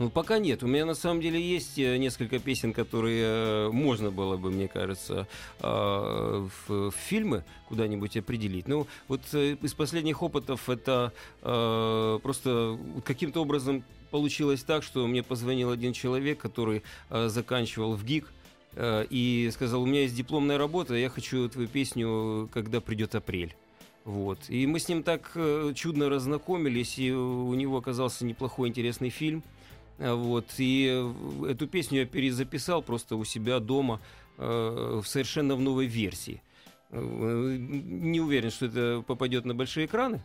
Ну, 0.00 0.08
пока 0.08 0.38
нет. 0.38 0.62
У 0.62 0.66
меня 0.66 0.86
на 0.86 0.94
самом 0.94 1.20
деле 1.20 1.38
есть 1.38 1.78
э, 1.78 1.98
несколько 1.98 2.38
песен, 2.38 2.72
которые 2.72 3.22
э, 3.22 3.70
можно 3.70 4.10
было 4.10 4.38
бы, 4.38 4.50
мне 4.50 4.66
кажется, 4.66 5.28
э, 5.60 6.48
в, 6.66 6.90
фильмы 6.90 7.44
куда-нибудь 7.68 8.16
определить. 8.16 8.66
Ну, 8.66 8.86
вот 9.08 9.20
из 9.34 9.74
последних 9.74 10.22
опытов 10.22 10.70
это 10.70 11.12
просто 11.42 12.78
каким-то 13.04 13.42
образом 13.42 13.84
получилось 14.10 14.62
так, 14.62 14.82
что 14.82 15.06
мне 15.06 15.22
позвонил 15.22 15.70
один 15.70 15.92
человек, 15.92 16.38
который 16.38 16.82
заканчивал 17.10 17.94
в 17.94 18.04
ГИК, 18.04 18.26
и 18.80 19.50
сказал, 19.52 19.82
у 19.82 19.86
меня 19.86 20.02
есть 20.02 20.16
дипломная 20.16 20.58
работа, 20.58 20.94
я 20.94 21.10
хочу 21.10 21.48
твою 21.48 21.68
песню 21.68 22.48
«Когда 22.52 22.80
придет 22.80 23.14
апрель». 23.14 23.54
Вот. 24.04 24.38
И 24.48 24.66
мы 24.66 24.80
с 24.80 24.88
ним 24.88 25.04
так 25.04 25.36
чудно 25.74 26.08
разнакомились, 26.08 26.98
и 26.98 27.12
у 27.12 27.54
него 27.54 27.76
оказался 27.76 28.24
неплохой 28.24 28.68
интересный 28.68 29.10
фильм. 29.10 29.44
А, 30.00 30.14
Вот. 30.14 30.46
И 30.58 30.88
э, 30.90 31.50
эту 31.50 31.66
песню 31.68 32.00
я 32.00 32.06
перезаписал 32.06 32.82
просто 32.82 33.16
у 33.16 33.24
себя 33.24 33.60
дома 33.60 34.00
э, 34.38 35.02
совершенно 35.04 35.54
в 35.54 35.60
новой 35.60 35.86
версии. 35.86 36.42
Э, 36.90 36.98
Не 37.58 38.20
уверен, 38.20 38.50
что 38.50 38.66
это 38.66 39.04
попадет 39.06 39.44
на 39.44 39.54
большие 39.54 39.86
экраны. 39.86 40.20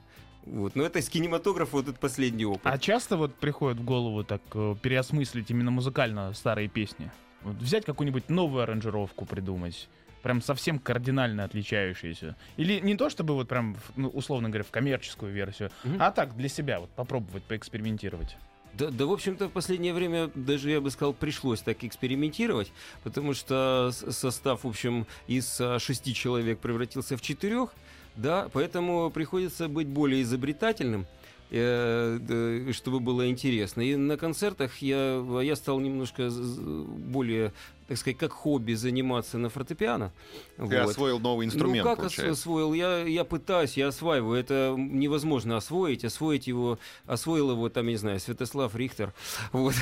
Вот. 0.46 0.75
Но 0.75 0.84
это 0.84 1.00
из 1.00 1.10
кинематографа 1.10 1.77
вот 1.77 1.88
этот 1.88 2.00
последний 2.00 2.46
опыт. 2.46 2.62
А 2.65 2.77
часто 2.77 3.17
вот 3.17 3.36
приходит 3.36 3.79
в 3.79 3.84
голову 3.84 4.24
так 4.24 4.41
э, 4.53 4.75
переосмыслить 4.82 5.50
именно 5.51 5.72
музыкально 5.72 6.34
старые 6.34 6.67
песни? 6.70 7.12
Вот 7.44 7.55
взять 7.58 7.86
какую-нибудь 7.86 8.29
новую 8.29 8.63
аранжировку 8.63 9.25
придумать? 9.25 9.88
Прям 10.24 10.41
совсем 10.41 10.79
кардинально 10.79 11.44
отличающуюся. 11.44 12.36
Или 12.58 12.79
не 12.79 12.96
то, 12.96 13.10
чтобы 13.12 13.36
вот 13.36 13.48
прям, 13.48 13.75
ну, 13.96 14.08
условно 14.10 14.50
говоря, 14.50 14.63
в 14.63 14.72
коммерческую 14.72 15.32
версию, 15.32 15.70
Мгм. 15.84 15.98
а 16.01 16.10
так, 16.12 16.36
для 16.36 16.50
себя 16.50 16.79
вот 16.79 16.89
попробовать, 16.91 17.44
поэкспериментировать. 17.44 18.36
Да, 18.77 18.89
да, 18.89 19.05
в 19.05 19.12
общем-то, 19.12 19.48
в 19.48 19.51
последнее 19.51 19.94
время 19.94 20.29
даже, 20.36 20.70
я 20.70 20.82
бы 20.82 20.91
сказал, 20.91 21.13
пришлось 21.13 21.62
так 21.62 21.84
экспериментировать, 21.84 22.74
потому 23.03 23.34
что 23.34 23.91
состав, 23.94 24.65
в 24.65 24.67
общем, 24.67 25.08
из 25.27 25.62
а, 25.62 25.79
шести 25.79 26.13
человек 26.13 26.60
превратился 26.60 27.15
в 27.15 27.22
четырех, 27.22 27.70
да, 28.17 28.50
поэтому 28.51 29.10
приходится 29.12 29.70
быть 29.70 29.88
более 29.88 30.24
изобретательным, 30.24 31.05
э, 31.51 32.70
чтобы 32.74 33.00
было 33.00 33.29
интересно. 33.29 33.79
И 33.82 33.96
на 33.96 34.17
концертах 34.17 34.77
я, 34.79 35.24
я 35.41 35.55
стал 35.55 35.79
немножко 35.79 36.29
более, 36.29 37.53
так 37.88 37.98
сказать, 37.98 38.18
как 38.18 38.32
хобби 38.32 38.74
заниматься 38.74 39.38
на 39.38 39.50
фортепиано. 39.50 40.12
Ты 40.58 40.63
Вот. 40.63 40.74
освоил 40.89 41.20
новый 41.20 41.46
инструмент, 41.46 41.84
Ну, 41.86 41.89
как 41.92 42.00
получается. 42.00 42.32
освоил? 42.32 42.74
Я, 42.74 43.04
я 43.04 43.24
пытаюсь, 43.24 43.77
я 43.77 43.88
осваиваю. 43.89 44.39
Это 44.39 44.74
невозможно 44.77 45.58
освоить. 45.58 46.04
Освоить 46.04 46.48
его, 46.48 46.80
освоил 47.06 47.51
его, 47.51 47.70
там, 47.70 47.86
я 47.86 47.92
не 47.92 47.98
знаю, 47.98 48.20
Святослав 48.20 48.75
Рихтер. 48.75 49.13
Вот. 49.51 49.75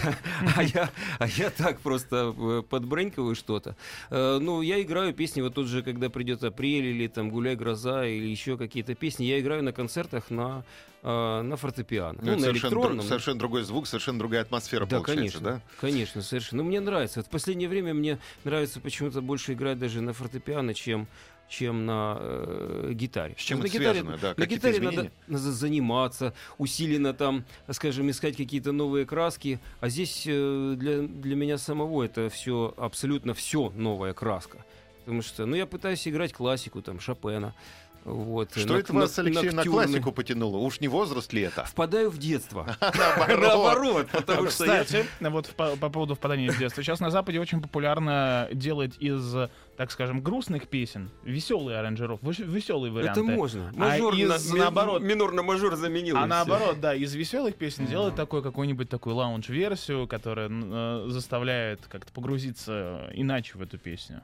А 0.57 0.63
я, 0.63 0.89
а 1.19 1.27
я 1.27 1.49
так 1.49 1.79
просто 1.79 2.33
э, 2.37 2.63
подбренькиваю 2.69 3.35
что-то. 3.35 3.75
Э, 4.09 4.39
Ну, 4.41 4.61
я 4.61 4.81
играю 4.81 5.13
песни, 5.13 5.41
вот 5.41 5.53
тот 5.53 5.67
же, 5.67 5.81
когда 5.83 6.09
придет 6.09 6.43
апрель, 6.43 6.85
или 6.87 7.07
там 7.07 7.29
«Гуляй, 7.29 7.55
гроза», 7.55 8.05
или 8.05 8.27
еще 8.27 8.57
какие-то 8.57 8.95
песни. 8.95 9.25
Я 9.25 9.39
играю 9.39 9.63
на 9.63 9.71
концертах 9.71 10.29
на, 10.29 10.63
э, 11.03 11.41
на 11.41 11.55
фортепиано. 11.57 12.17
Ну, 12.21 12.31
Ну, 12.31 12.35
на 12.37 12.39
совершенно, 12.41 12.69
друг- 12.71 12.83
электронном. 12.83 13.05
совершенно 13.05 13.39
другой 13.39 13.63
звук, 13.63 13.87
совершенно 13.87 14.19
другая 14.19 14.41
атмосфера 14.41 14.85
Да, 14.85 14.97
получается, 14.97 15.39
конечно, 15.39 15.41
да? 15.41 15.61
конечно, 15.79 16.21
совершенно. 16.21 16.63
Ну, 16.63 16.69
мне 16.69 16.79
нравится. 16.79 17.19
Вот 17.19 17.27
в 17.27 17.29
последнее 17.29 17.69
время 17.69 17.93
мне 17.93 18.17
нравится 18.43 18.79
почему-то 18.79 19.21
больше 19.21 19.53
играть 19.53 19.77
даже 19.79 20.01
на 20.01 20.13
фортепиано, 20.13 20.73
чем 20.73 21.07
чем 21.49 21.85
на 21.85 22.17
э, 22.19 22.91
гитаре. 22.93 23.35
С 23.37 23.41
чем 23.41 23.59
Ну, 23.59 23.65
это 23.65 23.73
на 23.73 23.79
гитаре, 23.79 23.99
связано, 23.99 24.17
да? 24.17 24.33
на 24.37 24.45
гитаре 24.47 24.79
надо, 24.79 24.89
изменения? 24.89 25.11
надо 25.27 25.51
заниматься, 25.51 26.33
усиленно 26.57 27.13
там, 27.13 27.45
скажем, 27.69 28.09
искать 28.09 28.37
какие-то 28.37 28.71
новые 28.71 29.05
краски. 29.05 29.59
А 29.79 29.89
здесь 29.89 30.23
э, 30.25 30.73
для, 30.77 31.01
для 31.01 31.35
меня 31.35 31.57
самого 31.59 32.01
это 32.03 32.29
все, 32.29 32.73
абсолютно 32.77 33.33
все 33.35 33.71
новая 33.75 34.13
краска. 34.13 34.65
Потому 35.01 35.21
что, 35.21 35.45
ну, 35.45 35.55
я 35.55 35.65
пытаюсь 35.67 36.07
играть 36.07 36.33
классику, 36.33 36.81
там, 36.81 36.99
Шопена, 36.99 37.53
Вот, 38.05 38.51
Что 38.51 38.67
нок- 38.73 38.79
это 38.79 38.93
вас, 38.93 39.17
Алексей, 39.17 39.49
на 39.49 39.55
ноктюрны. 39.57 39.85
классику 39.85 40.11
потянуло? 40.11 40.57
Уж 40.57 40.81
не 40.81 40.89
возраст 40.89 41.31
ли 41.31 41.41
это? 41.43 41.63
Впадаю 41.63 42.09
в 42.09 42.17
детство. 42.17 42.75
Наоборот. 42.97 44.07
Потому 44.11 44.49
что. 44.49 44.65
Кстати, 44.65 45.05
вот 45.21 45.47
по, 45.55 45.75
по 45.77 45.89
поводу 45.89 46.15
впадания 46.15 46.51
в 46.51 46.57
детство. 46.57 46.83
Сейчас 46.83 46.99
на 46.99 47.11
Западе 47.11 47.39
очень 47.39 47.61
популярно 47.61 48.49
делать 48.51 48.95
из, 48.99 49.33
так 49.77 49.91
скажем, 49.91 50.21
грустных 50.21 50.67
песен 50.67 51.09
веселые 51.23 51.77
аранжировки, 51.79 52.25
веселые 52.41 52.91
варианты. 52.91 53.21
Это 53.21 53.29
можно. 53.31 53.71
А 53.75 53.79
Мажор 53.79 54.15
из, 54.15 54.49
на- 54.49 54.53
ми- 54.53 54.59
наоборот, 54.59 55.01
Минор 55.01 55.31
на 55.31 55.43
мажор 55.43 55.75
заменил. 55.75 56.17
А 56.17 56.25
наоборот, 56.25 56.79
да, 56.81 56.93
из 56.93 57.13
веселых 57.15 57.55
песен 57.55 57.85
делать 57.85 58.15
такой 58.15 58.43
какой-нибудь 58.43 58.89
такую 58.89 59.15
лаунж-версию, 59.15 60.07
которая 60.07 60.49
э, 60.51 61.05
заставляет 61.07 61.79
как-то 61.89 62.11
погрузиться 62.11 63.09
иначе 63.13 63.57
в 63.57 63.61
эту 63.61 63.77
песню. 63.77 64.21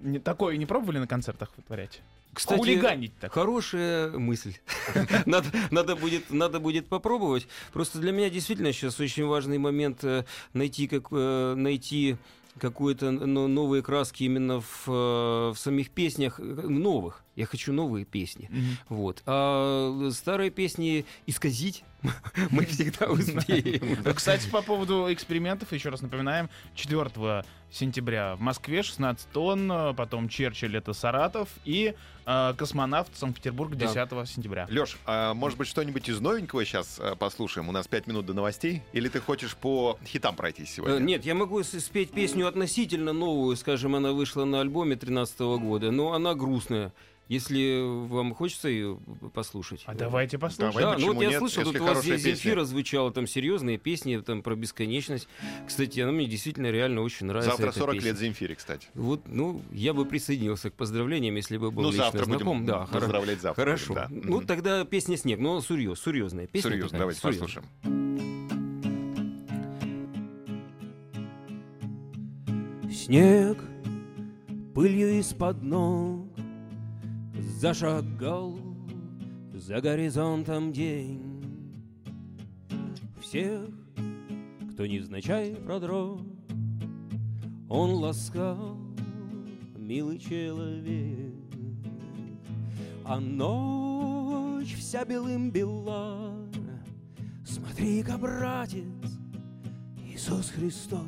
Не, 0.00 0.18
такое 0.18 0.56
не 0.56 0.66
пробовали 0.66 0.98
на 0.98 1.06
концертах 1.06 1.50
вытворять? 1.56 2.00
Кстати, 2.36 2.58
Хулиганить 2.58 3.18
так. 3.18 3.32
Хорошая 3.32 4.10
мысль. 4.10 4.52
надо, 5.26 5.48
надо, 5.70 5.96
будет, 5.96 6.28
надо 6.28 6.60
будет 6.60 6.86
попробовать. 6.86 7.48
Просто 7.72 7.98
для 7.98 8.12
меня 8.12 8.28
действительно 8.28 8.74
сейчас 8.74 9.00
очень 9.00 9.24
важный 9.24 9.56
момент 9.56 10.04
э, 10.04 10.26
найти, 10.52 10.86
как, 10.86 11.06
э, 11.12 11.54
найти 11.56 12.18
какие-то 12.58 13.10
ну, 13.10 13.48
новые 13.48 13.82
краски 13.82 14.24
именно 14.24 14.60
в, 14.60 14.84
э, 14.86 15.52
в 15.54 15.56
самих 15.56 15.88
песнях 15.88 16.38
новых. 16.38 17.24
Я 17.36 17.46
хочу 17.46 17.72
новые 17.72 18.04
песни. 18.04 18.48
Мгм. 18.50 18.78
Вот. 18.88 19.22
А 19.26 20.08
старые 20.12 20.50
песни 20.50 21.04
исказить 21.26 21.84
мы 22.50 22.64
всегда 22.64 23.06
успеем. 23.10 23.98
Ну, 24.04 24.14
Кстати, 24.14 24.48
по 24.48 24.62
поводу 24.62 25.06
экспериментов, 25.12 25.72
еще 25.72 25.90
раз 25.90 26.00
напоминаем, 26.02 26.48
4 26.74 27.44
сентября 27.70 28.36
в 28.36 28.40
Москве 28.40 28.82
16 28.82 29.28
тонн, 29.32 29.70
э, 29.70 29.94
потом 29.94 30.28
Черчилль 30.28 30.76
это 30.76 30.92
Саратов 30.94 31.48
и 31.64 31.94
э, 32.24 32.54
космонавт 32.56 33.14
Санкт-Петербург 33.16 33.74
Да. 33.74 33.86
10 33.92 34.28
сентября. 34.28 34.66
Леш, 34.70 34.96
а 35.04 35.34
может 35.34 35.58
быть 35.58 35.68
что-нибудь 35.68 36.08
из 36.08 36.20
новенького 36.20 36.64
сейчас 36.64 36.98
послушаем? 37.18 37.68
У 37.68 37.72
нас 37.72 37.86
пять 37.86 38.06
минут 38.06 38.24
до 38.26 38.32
новостей. 38.34 38.82
Или 38.92 39.08
ты 39.08 39.20
хочешь 39.20 39.54
по 39.56 39.98
хитам 40.06 40.36
пройтись 40.36 40.70
Э, 40.70 40.76
сегодня? 40.76 40.98
Нет, 41.00 41.26
я 41.26 41.34
могу 41.34 41.62
спеть 41.62 42.12
песню 42.12 42.46
относительно 42.48 43.12
новую, 43.12 43.56
скажем, 43.56 43.94
она 43.94 44.12
вышла 44.12 44.44
на 44.44 44.60
альбоме 44.60 44.94
2013 44.96 45.38
года, 45.60 45.90
но 45.90 46.12
она 46.14 46.34
грустная. 46.34 46.92
Если 47.28 47.82
вам 48.06 48.34
хочется 48.34 48.68
ее 48.68 49.00
послушать. 49.34 49.82
А 49.86 49.94
давайте 49.94 50.38
послушаем. 50.38 50.74
Давай, 50.74 50.96
Да, 50.96 51.00
ну 51.00 51.12
вот 51.12 51.22
я 51.22 51.30
нет, 51.30 51.38
слышал, 51.38 51.64
тут 51.64 51.80
у 51.80 51.84
вас 51.84 52.02
здесь 52.02 52.22
песня? 52.22 52.30
Земфира 52.34 52.64
звучала, 52.64 53.12
там 53.12 53.26
серьезные 53.26 53.78
песни, 53.78 54.16
там 54.18 54.42
про 54.42 54.54
бесконечность. 54.54 55.26
Кстати, 55.66 55.98
она 55.98 56.12
мне 56.12 56.26
действительно 56.26 56.70
реально 56.70 57.02
очень 57.02 57.26
нравится. 57.26 57.50
Завтра 57.50 57.70
эта 57.70 57.78
40 57.80 57.94
песня. 57.96 58.10
лет 58.10 58.18
Земфире, 58.18 58.54
кстати. 58.54 58.86
Вот, 58.94 59.22
ну, 59.26 59.60
я 59.72 59.92
бы 59.92 60.04
присоединился 60.04 60.70
к 60.70 60.74
поздравлениям, 60.74 61.34
если 61.34 61.56
бы 61.56 61.72
был 61.72 61.82
ну, 61.82 61.88
лично 61.88 62.04
завтра 62.04 62.24
знаком. 62.26 62.58
будем 62.58 62.66
да, 62.66 62.86
поздравлять 62.86 63.40
завтра. 63.40 63.64
Хорошо. 63.64 63.94
Да. 63.94 64.06
Ну, 64.08 64.40
тогда 64.42 64.84
песня 64.84 65.16
«Снег». 65.16 65.40
Ну, 65.40 65.60
серьез, 65.60 66.00
серьезная 66.00 66.46
песня. 66.46 66.70
Серьезно, 66.70 66.90
такая, 66.90 67.00
давайте 67.00 67.20
серьезная. 67.20 67.48
послушаем. 67.48 68.16
Снег 72.92 73.58
пылью 74.74 75.18
из-под 75.18 75.62
ног 75.62 76.25
Зашагал 77.66 78.56
за 79.52 79.80
горизонтом 79.80 80.72
день. 80.72 81.20
Всех, 83.20 83.68
кто 84.70 84.86
невзначай 84.86 85.56
продрог 85.56 86.20
Он 87.68 87.94
ласкал, 87.94 88.76
милый 89.76 90.20
человек. 90.20 91.34
А 93.04 93.18
ночь 93.18 94.76
вся 94.76 95.04
белым 95.04 95.50
бела. 95.50 96.36
Смотри-ка, 97.44 98.16
братец, 98.16 98.84
Иисус 100.06 100.50
Христос. 100.50 101.00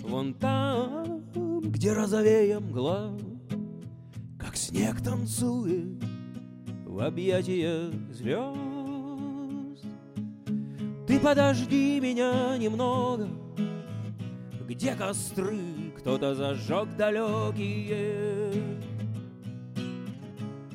Вон 0.00 0.32
там, 0.32 1.22
где 1.60 1.92
розовея 1.92 2.60
мгла, 2.60 3.14
Как 3.18 3.23
снег 4.74 5.00
танцует 5.00 6.02
в 6.84 6.98
объятиях 6.98 7.92
звезд. 8.10 9.86
Ты 11.06 11.20
подожди 11.20 12.00
меня 12.00 12.58
немного, 12.58 13.28
Где 14.66 14.96
костры 14.96 15.92
кто-то 15.96 16.34
зажег 16.34 16.96
далекие. 16.96 18.50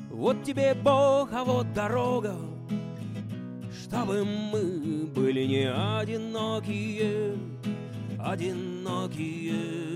Вот 0.10 0.44
тебе 0.44 0.76
Бог, 0.76 1.34
а 1.34 1.44
вот 1.44 1.74
дорога, 1.74 2.38
Чтобы 3.84 4.24
мы 4.24 5.08
были 5.08 5.44
не 5.46 5.70
одинокие 5.70 7.36
одинокие. 8.18 9.88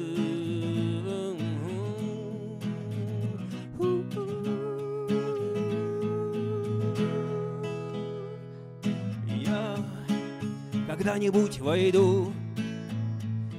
Когда-нибудь 11.03 11.59
войду 11.59 12.31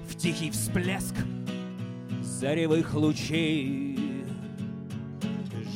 в 0.09 0.17
тихий 0.17 0.51
всплеск 0.51 1.15
заревых 2.23 2.95
лучей. 2.95 4.25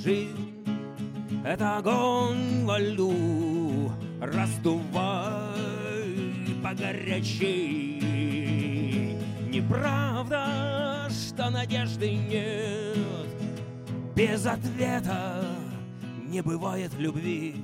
Жизнь— 0.03 0.65
это 1.45 1.77
огонь 1.77 2.65
во 2.65 2.79
льду, 2.79 3.93
раздувай 4.19 5.53
погорячей. 6.63 8.01
Неправда, 9.51 11.07
что 11.11 11.51
надежды 11.51 12.15
нет, 12.15 12.97
без 14.17 14.47
ответа 14.47 15.45
не 16.29 16.41
бывает 16.41 16.93
любви. 16.99 17.57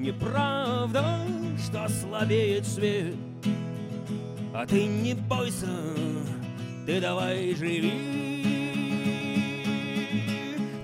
Неправда, 0.00 1.04
что 1.62 1.86
слабеет 1.88 2.66
свет, 2.66 3.14
а 4.54 4.64
ты 4.66 4.86
не 4.86 5.12
бойся, 5.12 5.66
ты 6.86 7.02
давай 7.02 7.54
живи. 7.54 7.92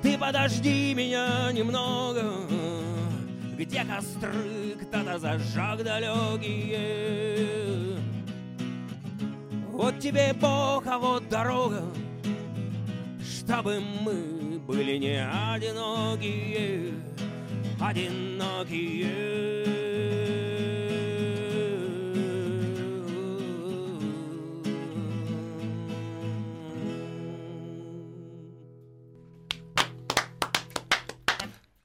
Ты 0.02 0.18
подожди 0.18 0.92
меня 0.92 1.50
немного, 1.50 2.30
где 3.56 3.86
костры 3.86 4.76
кто-то 4.82 5.18
зажег 5.18 5.82
далекие. 5.82 7.38
Вот 9.70 9.98
тебе 9.98 10.34
Бог, 10.38 10.86
а 10.86 10.98
вот 10.98 11.26
дорога, 11.30 11.82
чтобы 13.22 13.80
мы 13.80 14.58
были 14.58 14.98
не 14.98 15.26
одинокие, 15.26 16.92
одинокие. 17.80 19.66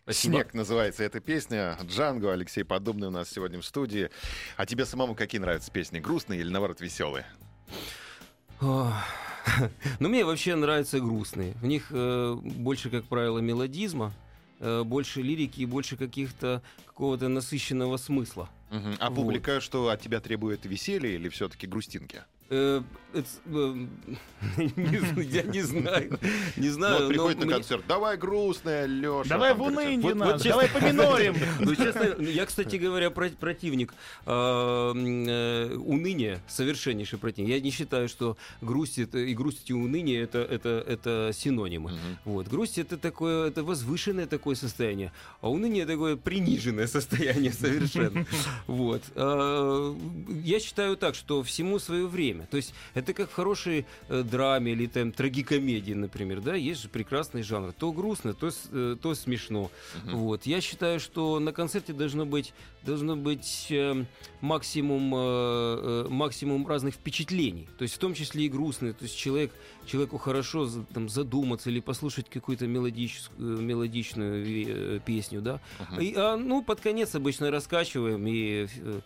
«Снег» 0.10 0.54
называется 0.54 1.04
эта 1.04 1.20
песня. 1.20 1.78
Джанго, 1.84 2.32
Алексей 2.34 2.64
Подобный 2.64 3.08
у 3.08 3.12
нас 3.12 3.30
сегодня 3.30 3.60
в 3.60 3.66
студии. 3.66 4.10
А 4.58 4.66
тебе 4.66 4.86
самому 4.86 5.16
какие 5.16 5.40
нравятся 5.40 5.72
песни? 5.72 6.00
Грустные 6.00 6.42
или, 6.42 6.50
наоборот, 6.50 6.82
веселые? 6.82 7.26
Ох. 8.62 8.94
Ну, 10.00 10.10
мне 10.10 10.24
вообще 10.24 10.56
нравятся 10.56 11.00
грустные. 11.00 11.54
В 11.54 11.66
них 11.66 11.88
э, 11.90 12.36
больше, 12.36 12.90
как 12.92 13.06
правило, 13.06 13.40
мелодизма, 13.40 14.14
больше 14.86 15.22
лирики 15.22 15.62
и 15.62 15.66
больше 15.66 15.98
каких-то 15.98 16.62
какого-то 16.86 17.28
насыщенного 17.28 17.98
смысла. 17.98 18.50
Мгм. 18.70 18.96
А 19.00 19.10
Вот. 19.10 19.16
публика 19.16 19.60
что 19.60 19.90
от 19.90 20.02
тебя 20.02 20.20
требует 20.20 20.66
веселья 20.66 21.10
или 21.10 21.30
все-таки 21.30 21.68
грустинки? 21.68 22.24
Э, 22.54 22.82
э, 23.14 23.22
Я 25.22 25.44
не 25.44 25.62
знаю. 25.62 26.20
Не 26.58 26.68
Ну, 26.68 26.74
знаю. 26.74 26.94
вот 26.96 27.02
но 27.04 27.08
приходит 27.10 27.40
на 27.40 27.46
мне- 27.46 27.54
концерт, 27.56 27.84
давай 27.88 28.18
грустная, 28.18 28.86
Леша. 28.88 29.30
Давай 29.30 29.54
в 29.54 29.62
уныние 29.62 30.14
нас, 30.16 30.42
давай 30.42 30.68
поминорим. 30.70 31.36
Ну, 31.60 31.76
честно, 31.76 32.16
я, 32.22 32.46
кстати 32.46 32.76
говоря, 32.76 33.10
про- 33.12 33.30
противник 33.30 33.94
м, 34.26 35.26
э, 35.28 35.76
уныния, 35.76 36.42
совершеннейший 36.48 37.20
противник. 37.20 37.52
Я 37.52 37.62
не 37.62 37.72
считаю, 37.72 38.10
что 38.10 38.36
грусть 38.62 38.98
и 38.98 39.34
грусть 39.34 39.70
и 39.70 39.74
уныние 39.74 40.22
это, 40.22 40.40
это, 40.40 40.84
это 40.88 41.32
синонимы. 41.34 41.92
Вот. 42.26 42.48
Грусть 42.48 42.78
это 42.78 42.98
такое, 42.98 43.48
это 43.48 43.64
возвышенное 43.64 44.26
такое 44.28 44.56
состояние, 44.56 45.12
а 45.42 45.50
уныние 45.50 45.86
такое 45.86 46.16
приниженное 46.18 46.88
состояние 46.88 47.54
совершенно. 47.54 48.26
Вот. 48.68 49.04
А, 49.16 49.96
Я 50.44 50.60
считаю 50.60 50.98
так, 50.98 51.16
что 51.16 51.44
всему 51.44 51.80
свое 51.80 52.08
время. 52.08 52.41
Время. 52.42 52.48
То 52.48 52.58
есть 52.58 52.74
это 52.94 53.14
как 53.14 53.30
в 53.30 53.34
хорошей 53.34 53.86
э, 54.10 54.24
драме 54.24 54.74
или 54.74 54.88
там 54.88 55.12
трагикомедии, 55.12 55.94
например, 55.94 56.42
да, 56.42 56.56
есть 56.56 56.82
же 56.82 56.90
прекрасный 56.90 57.44
жанр. 57.44 57.74
То 57.74 57.92
грустно, 57.92 58.34
то, 58.34 58.50
э, 58.72 58.96
то 59.02 59.16
смешно. 59.16 59.72
Мгм. 60.04 60.18
Вот. 60.18 60.46
Я 60.46 60.62
считаю, 60.62 61.00
что 61.00 61.40
на 61.40 61.52
концерте 61.52 61.94
должно 61.94 62.26
быть, 62.26 62.54
должно 62.84 63.16
быть 63.16 63.68
э, 63.70 64.06
максимум, 64.42 65.14
э, 65.16 65.18
э, 65.18 66.08
максимум 66.10 66.68
разных 66.68 66.96
впечатлений. 66.96 67.68
То 67.78 67.84
есть 67.84 67.96
в 67.96 68.00
том 68.00 68.14
числе 68.14 68.46
и 68.46 68.50
грустные. 68.50 68.94
То 68.94 69.04
есть 69.04 69.18
человек, 69.18 69.52
человеку 69.86 70.18
хорошо 70.18 70.70
там, 70.94 71.10
задуматься 71.10 71.70
или 71.70 71.80
послушать 71.80 72.30
какую-то 72.30 72.68
мелодическую, 72.68 73.62
мелодичную 73.62 74.98
э, 74.98 75.00
песню, 75.06 75.42
да. 75.42 75.60
Мгм. 75.80 76.00
И, 76.02 76.14
а, 76.16 76.38
ну, 76.38 76.64
под 76.64 76.82
конец 76.82 77.16
обычно 77.16 77.52
раскачиваем, 77.52 78.26
и 78.28 78.68
э, 78.78 79.02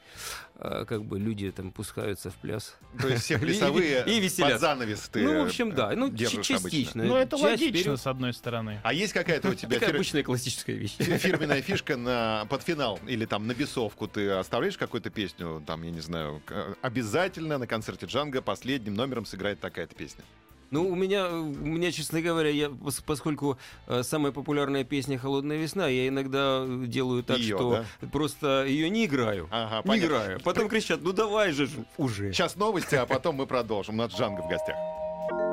как 0.57 1.03
бы 1.05 1.19
люди 1.19 1.51
там 1.51 1.71
пускаются 1.71 2.29
в 2.31 2.35
пляс. 2.35 2.75
То 2.99 3.07
есть 3.09 3.23
все 3.23 3.35
И- 3.37 3.39
плясовые 3.39 4.03
и 4.07 4.19
веселятся. 4.19 4.53
под 4.53 4.61
занавес 4.61 5.09
ты 5.11 5.23
ну, 5.23 5.41
в 5.43 5.45
общем, 5.47 5.71
да. 5.73 5.91
Ну, 5.95 6.11
э, 6.11 6.17
частично. 6.41 7.03
Ну, 7.03 7.15
это 7.17 7.31
Часть 7.37 7.43
логично, 7.43 7.79
вперед. 7.81 7.99
с 7.99 8.07
одной 8.07 8.33
стороны. 8.33 8.79
А 8.83 8.93
есть 8.93 9.13
какая-то 9.13 9.49
у 9.49 9.53
тебя 9.55 9.73
Такая 9.73 9.89
фир- 9.89 9.95
обычная 9.97 10.23
классическая 10.23 10.73
вещь. 10.75 10.95
фи- 10.97 11.17
фирменная 11.17 11.61
фишка 11.61 11.97
на 11.97 12.45
под 12.49 12.63
финал 12.63 12.99
или 13.07 13.25
там 13.25 13.47
на 13.47 13.53
бесовку 13.53 14.07
ты 14.07 14.29
оставляешь 14.29 14.77
какую-то 14.77 15.09
песню, 15.09 15.61
там, 15.65 15.83
я 15.83 15.91
не 15.91 16.01
знаю, 16.01 16.41
к- 16.45 16.77
обязательно 16.81 17.57
на 17.57 17.67
концерте 17.67 18.05
Джанга 18.05 18.41
последним 18.41 18.93
номером 18.95 19.25
сыграет 19.25 19.59
такая-то 19.59 19.93
песня. 19.95 20.23
Ну, 20.71 20.89
у 20.89 20.95
меня, 20.95 21.29
у 21.29 21.43
меня, 21.45 21.91
честно 21.91 22.21
говоря, 22.21 22.49
я, 22.49 22.67
пос- 22.67 23.03
поскольку 23.05 23.57
э, 23.87 24.03
самая 24.03 24.31
популярная 24.31 24.83
песня 24.83 25.17
«Холодная 25.17 25.57
весна», 25.57 25.87
я 25.87 26.07
иногда 26.07 26.63
э, 26.65 26.83
делаю 26.87 27.23
так, 27.23 27.37
Её, 27.37 27.57
что 27.57 27.85
просто 28.11 28.65
ее 28.65 28.89
не 28.89 29.05
играю. 29.05 29.47
Ага, 29.51 29.77
не 29.77 29.83
понятно. 29.87 30.07
играю. 30.07 30.39
Потом 30.43 30.67
кричат, 30.69 31.01
ну 31.01 31.11
давай 31.13 31.51
же 31.51 31.69
уже. 31.97 32.33
Сейчас 32.33 32.55
новости, 32.55 32.95
а 32.95 33.05
потом 33.05 33.35
мы 33.35 33.45
продолжим. 33.47 33.95
У 33.95 33.97
нас 33.99 34.11
Джанга 34.11 34.41
в 34.41 34.47
гостях. 34.49 34.75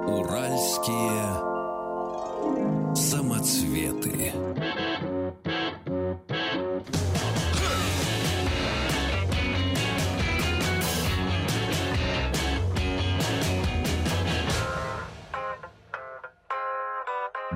Уральские 0.06 1.22
самоцветы. 2.96 4.32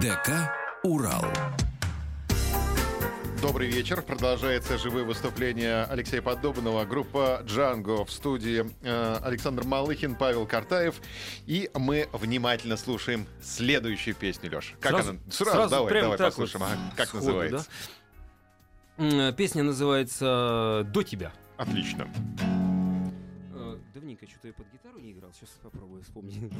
ДК 0.00 0.50
«Урал». 0.82 1.24
Добрый 3.40 3.68
вечер. 3.68 4.02
Продолжается 4.02 4.76
живые 4.78 5.04
выступления 5.04 5.84
Алексея 5.84 6.22
Подобного. 6.22 6.84
Группа 6.84 7.42
«Джанго» 7.44 8.04
в 8.04 8.10
студии 8.10 8.64
э, 8.82 9.18
Александр 9.22 9.64
Малыхин, 9.64 10.16
Павел 10.16 10.46
Картаев. 10.46 10.96
И 11.46 11.70
мы 11.74 12.08
внимательно 12.12 12.76
слушаем 12.76 13.26
следующую 13.42 14.14
песню, 14.14 14.50
Леш. 14.50 14.74
Как 14.80 14.92
Сразу- 14.92 15.10
она? 15.10 15.18
Сразу, 15.30 15.52
сразу 15.56 15.70
давай, 15.70 16.00
давай 16.02 16.18
так 16.18 16.26
послушаем. 16.28 16.64
вот 16.64 16.72
Ага, 16.72 16.80
Как 16.96 17.08
сходу, 17.08 17.24
называется? 17.26 17.66
Э, 18.98 19.32
Песня 19.36 19.62
называется 19.62 20.82
«До 20.92 21.02
тебя». 21.02 21.32
Отлично. 21.56 22.08
Э, 23.54 23.76
Давненько 23.94 24.26
что-то 24.26 24.48
я 24.48 24.54
под 24.54 24.66
гитару 24.72 24.98
не 24.98 25.12
играл, 25.12 25.30
сейчас 25.32 25.50
попробую 25.62 26.02
вспомнить. 26.02 26.52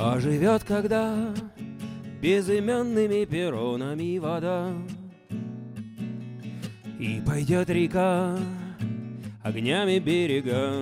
А 0.00 0.20
живет 0.20 0.62
когда 0.62 1.34
безыменными 2.22 3.24
перронами 3.24 4.18
вода. 4.18 4.72
И 7.00 7.20
пойдет 7.26 7.68
река 7.68 8.38
огнями 9.42 9.98
берега. 9.98 10.72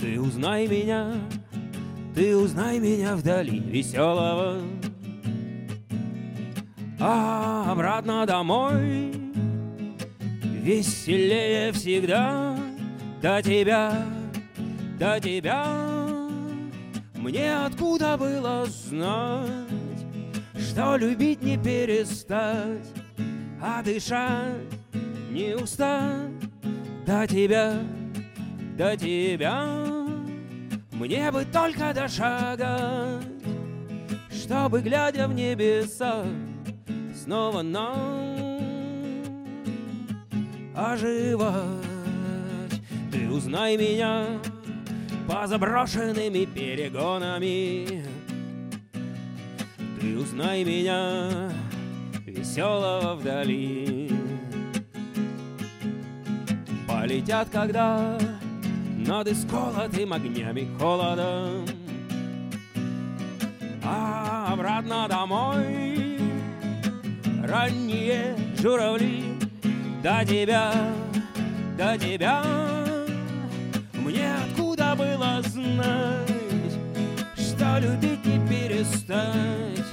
Ты 0.00 0.20
узнай 0.20 0.66
меня, 0.66 1.14
ты 2.16 2.36
узнай 2.36 2.80
меня 2.80 3.14
вдали 3.14 3.60
веселого. 3.60 4.60
А 6.98 7.70
обратно 7.70 8.26
домой 8.26 9.12
Веселее 10.62 11.72
всегда. 11.72 12.56
До 13.20 13.42
тебя, 13.42 14.04
до 14.98 15.18
тебя 15.20 15.91
Мне 17.22 17.56
откуда 17.56 18.16
было 18.18 18.66
знать 18.66 19.48
Что 20.58 20.96
любить 20.96 21.40
не 21.40 21.56
перестать 21.56 22.88
А 23.62 23.80
дышать 23.82 24.56
не 25.30 25.54
устать 25.54 26.32
До 27.06 27.24
тебя, 27.26 27.74
до 28.76 28.96
тебя 28.96 29.64
Мне 30.90 31.30
бы 31.30 31.44
только 31.44 31.94
дошагать 31.94 33.22
Чтобы, 34.28 34.80
глядя 34.80 35.28
в 35.28 35.32
небеса 35.32 36.24
Снова 37.14 37.62
нам 37.62 38.42
оживать. 40.74 41.54
Ты 43.12 43.28
узнай 43.30 43.76
меня 43.76 44.40
по 45.32 45.46
заброшенными 45.46 46.44
перегонами. 46.44 48.04
Ты 49.98 50.18
узнай 50.18 50.62
меня 50.62 51.50
веселого 52.26 53.14
вдали. 53.14 54.10
Полетят, 56.86 57.48
когда 57.50 58.18
над 59.06 59.28
исколотым 59.28 60.12
огнями 60.12 60.68
холодом, 60.78 61.66
а 63.82 64.52
обратно 64.52 65.08
домой 65.08 66.18
ранние 67.42 68.36
журавли 68.60 69.24
до 70.02 70.24
тебя, 70.26 70.72
до 71.78 71.96
тебя. 71.96 72.42
Мне 73.94 74.34
откуда 74.34 74.61
было 75.02 75.42
знать, 75.42 76.74
что 77.34 77.78
любить 77.78 78.24
не 78.24 78.38
перестать, 78.48 79.86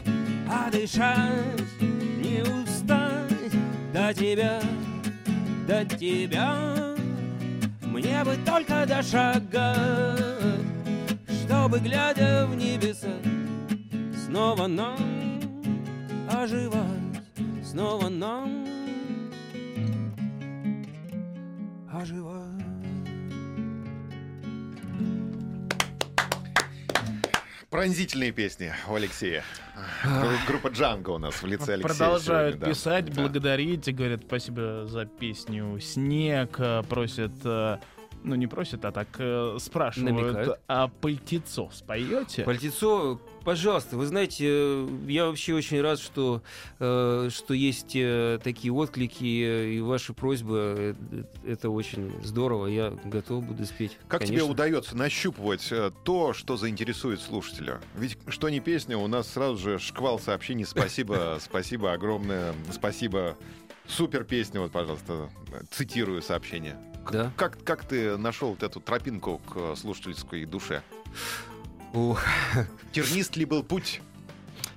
а 0.49 0.69
дышать 0.71 1.81
не 1.81 2.41
устать 2.41 3.53
до 3.93 4.13
тебя, 4.13 4.61
до 5.67 5.85
тебя. 5.85 6.95
Мне 7.83 8.23
бы 8.23 8.35
только 8.45 8.85
дошагать, 8.85 10.19
чтобы, 11.43 11.79
глядя 11.79 12.45
в 12.47 12.55
небеса, 12.55 13.13
снова 14.25 14.67
нам 14.67 15.41
оживать, 16.31 17.23
снова 17.63 18.09
нам 18.09 18.65
оживать. 21.91 22.58
Пронзительные 27.69 28.31
песни 28.31 28.73
у 28.89 28.95
Алексея. 28.95 29.43
Гру- 30.03 30.37
Группа 30.47 30.67
Джанго 30.69 31.11
у 31.11 31.17
нас 31.19 31.35
в 31.35 31.45
лице 31.45 31.73
Алексея. 31.75 31.87
Продолжают 31.95 32.55
сегодня, 32.55 32.65
да. 32.65 32.71
писать, 32.71 33.05
Да. 33.13 33.21
благодарить, 33.21 33.87
и 33.87 33.91
говорят 33.91 34.21
спасибо 34.25 34.87
за 34.87 35.05
песню 35.05 35.79
«Снег», 35.79 36.55
э, 36.59 36.81
просят, 36.89 37.31
э, 37.43 37.77
ну 38.23 38.35
не 38.35 38.47
просят, 38.47 38.85
а 38.85 38.91
так 38.91 39.07
э, 39.19 39.57
спрашивают, 39.59 40.15
Намекают. 40.15 40.59
а 40.67 40.87
пальтецо 40.87 41.69
споете? 41.71 42.43
Пальтецо, 42.43 43.19
пожалуйста, 43.43 43.97
вы 43.97 44.05
знаете, 44.05 44.45
э, 44.47 44.87
я 45.07 45.25
вообще 45.27 45.53
очень 45.53 45.81
рад, 45.81 45.99
что, 45.99 46.41
э, 46.79 47.29
что 47.31 47.53
есть 47.53 47.95
э, 47.95 48.39
такие 48.43 48.73
отклики 48.73 49.43
э, 49.43 49.69
и 49.73 49.81
ваши 49.81 50.13
просьбы. 50.13 50.95
Э, 51.11 51.23
Это 51.45 51.69
очень 51.69 52.11
здорово, 52.23 52.67
я 52.67 52.91
готов 53.05 53.43
буду 53.45 53.65
спеть. 53.65 53.97
Как 54.07 54.21
тебе 54.21 54.37
конечно. 54.37 54.51
удается 54.51 54.97
нащупывать 54.97 55.71
то, 56.03 56.33
что 56.33 56.57
заинтересует 56.57 57.21
слушателя? 57.21 57.79
Ведь 57.95 58.17
что 58.27 58.49
не 58.49 58.59
песня, 58.59 58.97
у 58.97 59.07
нас 59.07 59.27
сразу 59.31 59.57
же 59.57 59.79
шквал 59.79 60.19
сообщений. 60.19 60.65
Спасибо, 60.65 61.37
спасибо 61.41 61.93
огромное, 61.93 62.53
спасибо. 62.71 63.37
Супер 63.87 64.23
песня, 64.23 64.61
вот, 64.61 64.71
пожалуйста, 64.71 65.29
цитирую 65.71 66.21
сообщение. 66.21 66.77
Да. 67.11 67.31
Как, 67.35 67.63
как 67.63 67.85
ты 67.85 68.17
нашел 68.17 68.49
вот 68.49 68.63
эту 68.63 68.79
тропинку 68.79 69.39
к 69.39 69.55
э, 69.55 69.75
слушательской 69.75 70.45
душе? 70.45 70.81
Ух. 71.93 72.21
Тернист 72.91 73.35
ли 73.35 73.45
был 73.45 73.63
путь? 73.63 74.01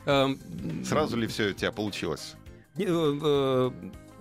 Эм, 0.07 0.39
Сразу 0.85 1.17
ли 1.17 1.27
все 1.27 1.51
у 1.51 1.53
тебя 1.53 1.73
получилось? 1.73 2.35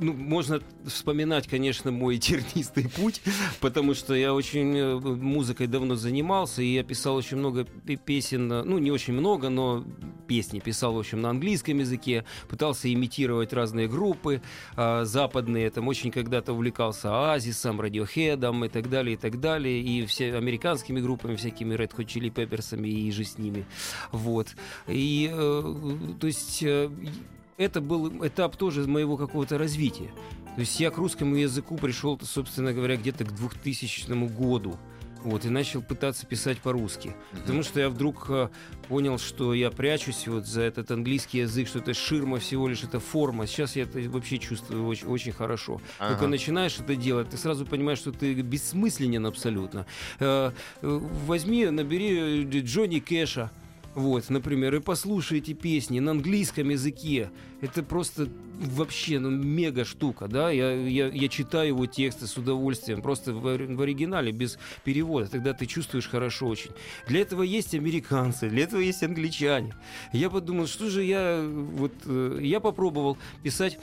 Э, 0.02 0.04
э, 0.04 0.06
ну, 0.06 0.14
можно 0.14 0.62
вспоминать, 0.86 1.48
конечно, 1.48 1.92
мой 1.92 2.18
тернистый 2.20 2.90
путь, 2.90 3.22
потому 3.60 3.94
что 3.94 4.14
я 4.14 4.34
очень 4.34 4.78
э, 4.78 4.96
музыкой 4.98 5.68
давно 5.68 5.96
занимался, 5.96 6.62
и 6.62 6.74
я 6.74 6.84
писал 6.84 7.16
очень 7.16 7.38
много 7.38 7.66
пе- 7.66 7.96
песен, 7.96 8.52
э, 8.52 8.64
ну, 8.64 8.80
не 8.80 8.92
очень 8.92 9.14
много, 9.14 9.50
но 9.50 9.84
песни 10.28 10.60
писал, 10.60 10.94
в 10.94 11.00
общем, 11.00 11.22
на 11.22 11.30
английском 11.30 11.78
языке, 11.78 12.26
пытался 12.50 12.92
имитировать 12.92 13.54
разные 13.54 13.88
группы 13.88 14.42
а, 14.76 15.04
западные, 15.04 15.70
там 15.70 15.88
очень 15.88 16.12
когда-то 16.12 16.54
увлекался 16.54 17.10
Оазисом, 17.10 17.82
Радиохедом 17.82 18.64
и 18.66 18.70
так 18.70 18.90
далее, 18.90 19.16
и 19.16 19.18
так 19.18 19.40
далее, 19.40 19.82
и 19.82 20.06
все 20.06 20.36
американскими 20.36 21.02
группами, 21.02 21.36
всякими 21.36 21.76
Red 21.76 21.92
Hot 21.96 22.06
Chili 22.06 22.32
Peppers'ами 22.32 22.88
и 22.88 23.12
же 23.12 23.26
с 23.26 23.38
ними. 23.38 23.66
Вот. 24.12 24.56
И, 24.88 25.30
э, 25.32 25.76
то 26.20 26.28
есть, 26.28 26.64
э, 26.64 26.90
это 27.58 27.82
был 27.82 28.26
этап 28.26 28.56
тоже 28.58 28.88
моего 28.88 29.18
какого-то 29.18 29.58
развития. 29.58 30.12
То 30.56 30.62
есть 30.62 30.80
я 30.80 30.92
к 30.92 30.98
русскому 30.98 31.36
языку 31.36 31.78
пришел, 31.78 32.20
собственно 32.22 32.74
говоря, 32.74 32.98
где-то 32.98 33.24
к 33.24 33.34
2000 33.34 34.12
году. 34.38 34.78
Вот, 35.24 35.46
и 35.46 35.50
начал 35.50 35.84
пытаться 35.84 36.26
писать 36.26 36.58
по-русски. 36.58 37.16
Потому 37.32 37.62
что 37.62 37.80
я 37.80 37.90
вдруг 37.90 38.26
э, 38.30 38.50
понял, 38.88 39.20
что 39.20 39.54
я 39.54 39.70
прячусь 39.70 40.28
вот 40.28 40.48
за 40.48 40.62
этот 40.64 40.90
английский 40.90 41.40
язык, 41.40 41.68
что 41.68 41.78
это 41.78 41.94
ширма 41.94 42.40
всего 42.40 42.68
лишь, 42.68 42.84
это 42.84 43.00
форма. 43.00 43.46
Сейчас 43.46 43.76
я 43.76 43.84
это 43.84 44.00
вообще 44.10 44.40
чувствую 44.40 44.88
очень, 44.88 45.08
очень 45.08 45.32
хорошо. 45.32 45.80
Ага. 46.00 46.14
Только 46.14 46.28
начинаешь 46.28 46.80
это 46.80 46.96
делать, 46.96 47.30
ты 47.30 47.38
сразу 47.38 47.68
понимаешь, 47.68 48.00
что 48.00 48.12
ты 48.12 48.34
бессмысленен 48.34 49.26
абсолютно. 49.26 49.86
Э, 50.20 50.52
э, 50.82 51.00
Возьми, 51.28 51.68
набери 51.68 52.44
э, 52.44 52.60
Джонни 52.62 53.00
Кэша, 53.00 53.52
вот, 53.94 54.30
например, 54.30 54.76
и 54.76 54.80
послушай 54.80 55.40
эти 55.40 55.54
песни 55.54 56.00
на 56.00 56.12
английском 56.12 56.70
языке. 56.70 57.30
Это 57.60 57.84
просто 57.84 58.30
вообще 58.60 59.20
ну, 59.20 59.30
мега 59.30 59.84
штука, 59.84 60.28
да? 60.28 60.50
Я, 60.50 60.74
я, 60.74 61.08
я 61.08 61.28
читаю 61.28 61.70
его 61.70 61.86
тексты 61.88 62.28
с 62.28 62.38
удовольствием, 62.38 63.02
просто 63.02 63.34
в, 63.34 63.42
в 63.42 63.82
оригинале, 63.82 64.32
без 64.32 64.58
перевода. 64.86 65.28
Тогда 65.28 65.54
ты 65.54 65.66
чувствуешь 65.66 66.08
хорошо 66.08 66.48
очень. 66.48 66.72
Для 67.08 67.22
этого 67.22 67.44
есть 67.44 67.76
американцы, 67.76 68.50
для 68.50 68.64
этого 68.64 68.80
есть 68.80 69.04
англичане. 69.04 69.74
Я 70.14 70.30
подумал, 70.30 70.68
что 70.68 70.90
же 70.90 71.04
я... 71.04 71.44
Вот, 71.44 71.94
э, 72.06 72.40
я 72.42 72.62
попробовал 72.62 73.18
писать 73.44 73.78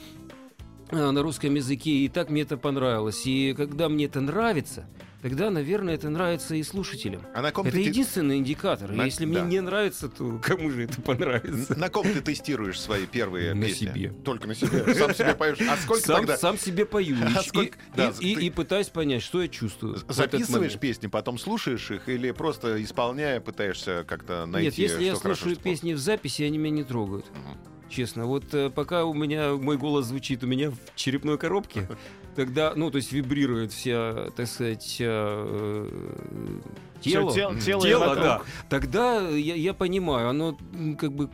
на 0.91 1.23
русском 1.23 1.55
языке, 1.55 1.91
и 1.91 2.09
так 2.09 2.31
мне 2.31 2.43
это 2.43 2.57
понравилось. 2.57 3.23
И 3.27 3.55
когда 3.57 3.89
мне 3.89 4.07
это 4.07 4.21
нравится, 4.21 4.87
тогда, 5.23 5.51
наверное, 5.51 5.95
это 5.95 6.09
нравится 6.09 6.55
и 6.55 6.63
слушателям. 6.63 7.23
А 7.35 7.43
на 7.43 7.51
ком 7.53 7.67
Это 7.67 7.77
ты 7.77 7.83
единственный 7.83 8.39
индикатор. 8.39 8.91
На- 8.93 9.05
Если 9.05 9.25
да. 9.25 9.31
мне 9.31 9.43
не 9.43 9.61
нравится, 9.61 10.09
то 10.09 10.39
кому 10.43 10.71
же 10.71 10.85
это 10.85 11.01
понравится? 11.03 11.77
На 11.79 11.89
ком 11.91 12.05
ты 12.05 12.21
тестируешь 12.21 12.81
свои 12.81 13.07
первые 13.07 13.53
На 13.55 13.67
песни? 13.67 13.87
себе. 13.87 14.13
Только 14.25 14.47
на 14.49 14.55
себе. 14.55 14.95
Сам 14.95 15.15
себе 15.15 15.35
поешь. 15.35 15.59
А 15.69 15.77
сколько 15.77 16.03
сам, 16.07 16.17
тогда 16.19 16.37
сам 16.37 16.57
себе 16.59 16.87
пою. 16.87 17.17
И- 17.17 17.23
А 17.23 17.41
и, 17.41 17.45
сколько- 17.47 17.77
и- 17.79 17.97
да, 17.97 18.13
и- 18.21 18.35
ты- 18.37 18.45
и 18.47 18.51
пытаюсь 18.51 18.89
понять, 18.89 19.23
что 19.23 19.43
я 19.43 19.49
чувствую. 19.49 19.99
записываешь 20.09 20.79
песни, 20.79 21.09
потом 21.09 21.39
слушаешь 21.39 21.91
их 21.91 22.09
или 22.09 22.31
просто 22.31 22.83
исполняя 22.83 23.41
пытаешься 23.41 24.05
как-то 24.09 24.47
найти, 24.47 24.67
Нет, 24.83 24.91
если 24.91 25.05
я 25.05 25.15
хорошо, 25.17 25.41
слушаю 25.43 25.57
песни 25.57 25.93
в 25.95 25.99
записи, 25.99 26.43
они 26.43 26.59
меня 26.59 26.71
не 26.77 26.85
трогают. 26.85 27.27
Мгм. 27.31 27.59
Честно, 27.89 28.27
вот 28.27 28.53
э, 28.53 28.71
пока 28.71 29.05
у 29.05 29.15
меня 29.15 29.55
мой 29.55 29.79
голос 29.79 30.07
звучит 30.07 30.45
у 30.45 30.47
меня 30.47 30.71
в 30.71 30.77
черепной 30.95 31.39
коробке, 31.39 31.89
тогда, 32.37 32.73
ну, 32.77 32.91
то 32.91 32.97
есть 32.97 33.13
вибрирует 33.13 33.73
вся, 33.73 34.31
так 34.37 34.47
сказать, 34.47 34.97
э, 35.01 35.07
э, 35.09 36.61
тело. 37.01 37.33
тел- 37.35 37.59
тело, 37.59 37.83
Тело, 37.83 38.15
да. 38.15 38.43
Тогда 38.69 39.27
я, 39.29 39.55
я 39.55 39.73
понимаю, 39.75 40.29
оно 40.29 40.59
как 40.99 41.13
бы 41.13 41.31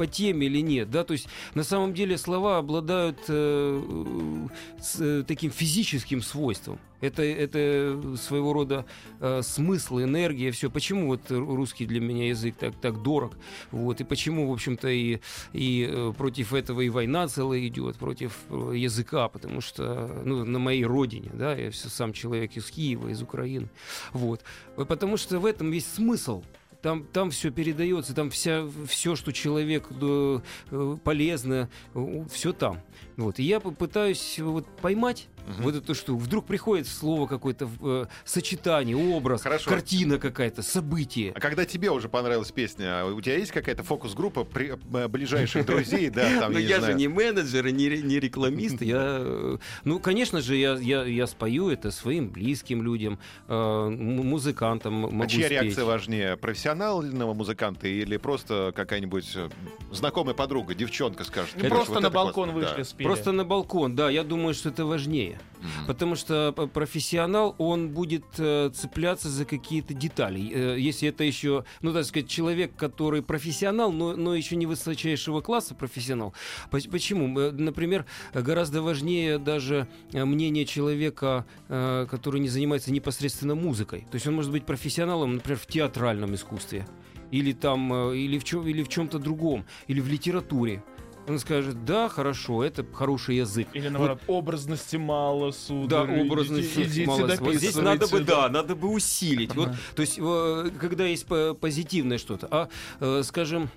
по, 0.00 0.06
теме 0.06 0.46
или 0.46 0.60
нет, 0.60 0.90
да, 0.90 1.04
то 1.04 1.12
есть 1.12 1.28
на 1.54 1.62
самом 1.62 1.92
деле 1.92 2.16
слова 2.16 2.56
обладают 2.56 3.18
э, 3.28 4.46
с, 4.80 4.98
э, 4.98 5.24
таким 5.26 5.50
физическим 5.50 6.22
свойством. 6.22 6.78
Это, 7.02 7.22
это 7.22 8.16
своего 8.16 8.54
рода 8.54 8.86
э, 9.20 9.42
смысл, 9.42 10.00
энергия, 10.00 10.50
все. 10.52 10.70
Почему 10.70 11.06
вот 11.06 11.30
русский 11.30 11.86
для 11.86 12.00
меня 12.00 12.28
язык 12.28 12.56
так, 12.56 12.74
так 12.80 13.02
дорог? 13.02 13.36
Вот, 13.70 14.00
и 14.00 14.04
почему, 14.04 14.48
в 14.48 14.52
общем-то, 14.52 14.88
и, 14.88 15.20
и 15.52 15.86
э, 15.90 16.12
против 16.16 16.54
этого 16.54 16.80
и 16.80 16.88
война 16.88 17.28
целая 17.28 17.66
идет, 17.66 17.96
против 17.96 18.38
э, 18.48 18.72
языка, 18.76 19.28
потому 19.28 19.60
что, 19.60 20.22
ну, 20.24 20.44
на 20.44 20.58
моей 20.58 20.84
родине, 20.84 21.30
да, 21.34 21.54
я 21.54 21.70
всё 21.70 21.90
сам 21.90 22.12
человек 22.12 22.56
из 22.56 22.70
Киева, 22.70 23.08
из 23.08 23.20
Украины, 23.22 23.68
вот. 24.12 24.42
Потому 24.76 25.18
что 25.18 25.38
в 25.40 25.46
этом 25.46 25.72
есть 25.72 25.94
смысл. 25.94 26.42
Там, 26.82 27.04
там 27.04 27.30
все 27.30 27.50
передается, 27.50 28.14
там 28.14 28.30
вся, 28.30 28.66
все, 28.86 29.14
что 29.14 29.32
человек 29.32 29.88
э, 30.00 30.40
э, 30.70 30.96
полезно, 31.04 31.68
все 32.30 32.52
там. 32.52 32.80
Вот. 33.16 33.38
И 33.38 33.42
я 33.42 33.60
попытаюсь 33.60 34.38
вот 34.38 34.66
поймать 34.80 35.28
Мгм. 35.50 35.62
вот 35.62 35.74
это 35.74 35.94
что. 35.94 36.16
Вдруг 36.16 36.46
приходит 36.46 36.86
слово 36.86 37.26
какое-то, 37.26 37.68
э, 37.80 38.06
сочетание, 38.24 38.96
образ, 38.96 39.42
Хорошо. 39.42 39.68
картина 39.70 40.18
какая-то, 40.18 40.62
событие. 40.62 41.32
А 41.34 41.40
когда 41.40 41.64
тебе 41.64 41.90
уже 41.90 42.08
понравилась 42.08 42.50
песня, 42.52 43.04
у 43.04 43.20
тебя 43.20 43.36
есть 43.36 43.52
какая-то 43.52 43.82
фокус-группа 43.82 44.44
при- 44.44 44.72
э, 44.94 45.08
ближайших 45.08 45.66
друзей, 45.66 46.10
да, 46.10 46.22
там, 46.40 46.52
Но 46.52 46.58
я 46.58 46.64
не 46.64 46.70
я 46.70 46.80
же 46.80 46.94
не 46.94 47.08
менеджер, 47.08 47.66
и 47.66 47.72
не, 47.72 47.88
не 48.02 48.20
рекламист. 48.20 48.82
Я, 48.82 49.18
э, 49.20 49.58
ну, 49.84 49.98
конечно 49.98 50.40
же, 50.40 50.56
я, 50.56 50.74
я, 50.74 51.04
я 51.04 51.26
спою 51.26 51.70
это 51.70 51.90
своим 51.90 52.28
близким 52.30 52.82
людям, 52.82 53.18
э, 53.48 53.88
музыкантам 53.88 54.94
могу 54.94 55.22
А 55.22 55.26
чья 55.26 55.46
спеть. 55.46 55.62
реакция 55.62 55.84
важнее? 55.84 56.36
Профессионального 56.36 57.34
музыканта 57.34 57.88
или 57.88 58.16
просто 58.16 58.72
какая-нибудь 58.74 59.36
знакомая 59.90 60.34
подруга, 60.34 60.74
девчонка 60.74 61.24
скажет? 61.24 61.50
Ну, 61.54 61.60
«Слушай, 61.60 61.70
просто 61.70 61.92
вот 61.94 62.02
на 62.02 62.06
это 62.06 62.14
балкон 62.14 62.50
классно». 62.52 62.68
вышли, 62.68 62.82
спели. 62.84 63.06
Просто 63.06 63.32
на 63.32 63.44
балкон, 63.44 63.96
да, 63.96 64.10
я 64.10 64.22
думаю, 64.24 64.54
что 64.54 64.68
это 64.68 64.84
важнее. 64.84 65.39
Мгм. 65.60 65.86
Потому 65.86 66.14
что 66.16 66.52
п- 66.56 66.66
профессионал, 66.66 67.54
он 67.58 67.90
будет 67.90 68.24
э, 68.38 68.70
цепляться 68.74 69.28
за 69.28 69.44
какие-то 69.44 69.92
детали. 69.92 70.50
Э, 70.52 70.76
если 70.78 71.08
это 71.08 71.22
еще, 71.24 71.64
ну, 71.82 71.92
так 71.92 72.04
сказать, 72.06 72.28
человек, 72.28 72.74
который 72.76 73.22
профессионал, 73.22 73.92
но, 73.92 74.16
но 74.16 74.34
еще 74.34 74.56
не 74.56 74.64
высочайшего 74.66 75.40
класса 75.42 75.74
профессионал. 75.74 76.32
Поч- 76.70 76.88
Почему? 76.88 77.38
Э, 77.38 77.50
Например, 77.50 78.06
гораздо 78.32 78.80
важнее 78.82 79.38
даже 79.38 79.86
э, 80.12 80.24
мнение 80.24 80.64
человека, 80.64 81.44
э, 81.68 82.06
который 82.10 82.40
не 82.40 82.48
занимается 82.48 82.90
непосредственно 82.92 83.54
музыкой. 83.54 84.06
То 84.10 84.14
есть 84.16 84.26
он 84.26 84.34
может 84.34 84.50
быть 84.52 84.64
профессионалом, 84.64 85.34
например, 85.34 85.58
в 85.58 85.66
театральном 85.66 86.34
искусстве. 86.34 86.86
Или 87.30 87.52
там, 87.52 87.92
э, 88.10 88.16
или 88.16 88.38
в, 88.38 88.44
чем, 88.44 88.66
или 88.66 88.82
в 88.82 88.88
чем-то 88.88 89.18
другом, 89.18 89.64
или 89.88 90.00
в 90.00 90.08
литературе. 90.08 90.82
Он 91.30 91.38
скажет, 91.38 91.84
да, 91.84 92.08
хорошо, 92.08 92.64
это 92.64 92.84
хороший 92.92 93.36
язык. 93.36 93.68
Или 93.72 93.88
наоборот, 93.88 94.20
образности 94.26 94.96
мало, 94.96 95.52
Да, 95.52 95.52
сударь. 95.52 96.26
образность 96.26 96.72
идите, 96.72 96.82
идите 96.82 97.06
мало. 97.06 97.36
Вот 97.38 97.54
здесь 97.54 97.76
надо 97.76 98.08
бы, 98.08 98.20
да, 98.20 98.48
надо 98.48 98.74
бы 98.74 98.88
усилить. 98.88 99.54
Вот, 99.54 99.70
то 99.94 100.02
есть, 100.02 100.18
э, 100.18 100.70
когда 100.80 101.06
есть 101.06 101.26
по- 101.26 101.54
позитивное 101.54 102.18
что-то, 102.18 102.48
а, 102.50 102.68
э, 102.98 103.22
скажем, 103.22 103.70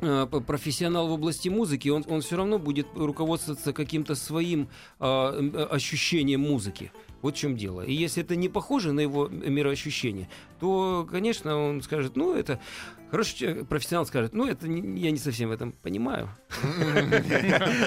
э, 0.00 0.26
профессионал 0.44 1.06
в 1.06 1.12
области 1.12 1.48
музыки, 1.48 1.88
он, 1.88 2.04
он 2.08 2.20
все 2.20 2.36
равно 2.36 2.58
будет 2.58 2.88
руководствоваться 2.96 3.72
каким-то 3.72 4.16
своим 4.16 4.68
а, 4.98 5.38
э, 5.38 5.64
ощущением 5.70 6.40
музыки. 6.40 6.90
Вот 7.22 7.36
в 7.36 7.38
чем 7.38 7.56
дело. 7.56 7.82
И 7.82 7.92
если 7.92 8.22
это 8.22 8.36
не 8.36 8.48
похоже 8.48 8.92
на 8.92 9.00
его 9.00 9.28
мироощущение, 9.28 10.28
то, 10.60 11.08
конечно, 11.10 11.56
он 11.56 11.82
скажет, 11.82 12.16
ну, 12.16 12.34
это... 12.34 12.60
Хороший 13.10 13.66
профессионал 13.66 14.06
скажет, 14.06 14.32
ну, 14.32 14.46
это 14.46 14.66
не- 14.66 14.98
я 15.02 15.10
не 15.10 15.18
совсем 15.18 15.50
в 15.50 15.52
этом 15.52 15.72
понимаю. 15.72 16.30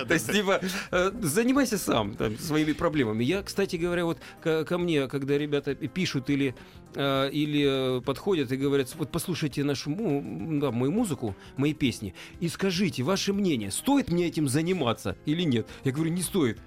То 0.07 0.13
есть, 0.13 0.31
типа, 0.31 0.61
э, 0.91 1.11
занимайся 1.19 1.79
сам 1.79 2.15
своими 2.39 2.73
проблемами. 2.73 3.23
Я, 3.23 3.41
кстати 3.41 3.75
говоря, 3.75 4.05
вот 4.05 4.19
ко, 4.43 4.77
мне, 4.77 5.07
когда 5.07 5.35
ребята 5.35 5.73
пишут 5.73 6.29
или, 6.29 6.53
э, 6.93 7.29
или 7.31 7.97
э, 7.97 8.01
подходят 8.01 8.51
и 8.51 8.55
говорят, 8.55 8.93
вот 8.99 9.11
послушайте 9.11 9.63
нашу 9.63 9.89
да, 9.89 10.69
мою 10.69 10.91
музыку, 10.91 11.35
мои 11.57 11.73
песни, 11.73 12.13
и 12.39 12.47
скажите 12.47 13.01
ваше 13.01 13.33
мнение, 13.33 13.71
стоит 13.71 14.11
мне 14.11 14.27
этим 14.27 14.47
заниматься 14.47 15.17
или 15.25 15.41
нет? 15.41 15.67
Я 15.83 15.91
говорю, 15.91 16.11
не 16.11 16.21
стоит. 16.21 16.59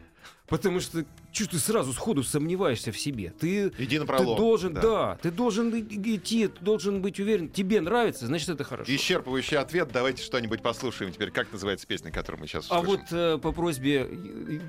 Потому 0.49 0.81
что 0.81 1.05
чё 1.31 1.47
ты 1.47 1.59
сразу 1.59 1.93
сходу 1.93 2.23
сомневаешься 2.23 2.91
в 2.91 2.99
себе. 2.99 3.35
Ты, 3.39 3.71
Иди 3.77 3.99
на 3.99 4.07
ты 4.07 4.07
пролом. 4.07 4.39
должен, 4.39 4.73
Да. 4.73 4.81
да. 4.81 5.19
ты 5.21 5.31
должен 5.31 5.69
идти, 5.79 6.49
ты 6.49 6.65
должен 6.65 7.03
быть 7.03 7.21
уверен. 7.21 7.51
Тебе 7.51 7.83
нравится, 7.83 8.27
значит 8.27 8.49
это 8.49 8.65
хорошо. 8.65 8.91
Исчерпывающий 8.91 9.59
ответ. 9.59 9.91
Давайте 9.93 10.23
что-нибудь 10.23 10.63
послушаем 10.63 11.13
теперь. 11.13 11.31
Как 11.31 11.53
называется 11.53 11.87
песня, 11.87 12.11
которую 12.11 12.41
мы 12.41 12.47
сейчас 12.47 12.67
А 12.71 12.81
услышим? 12.81 13.03
вот 13.11 13.13
э, 13.13 13.39
по 13.39 13.53
просьбе, 13.53 14.09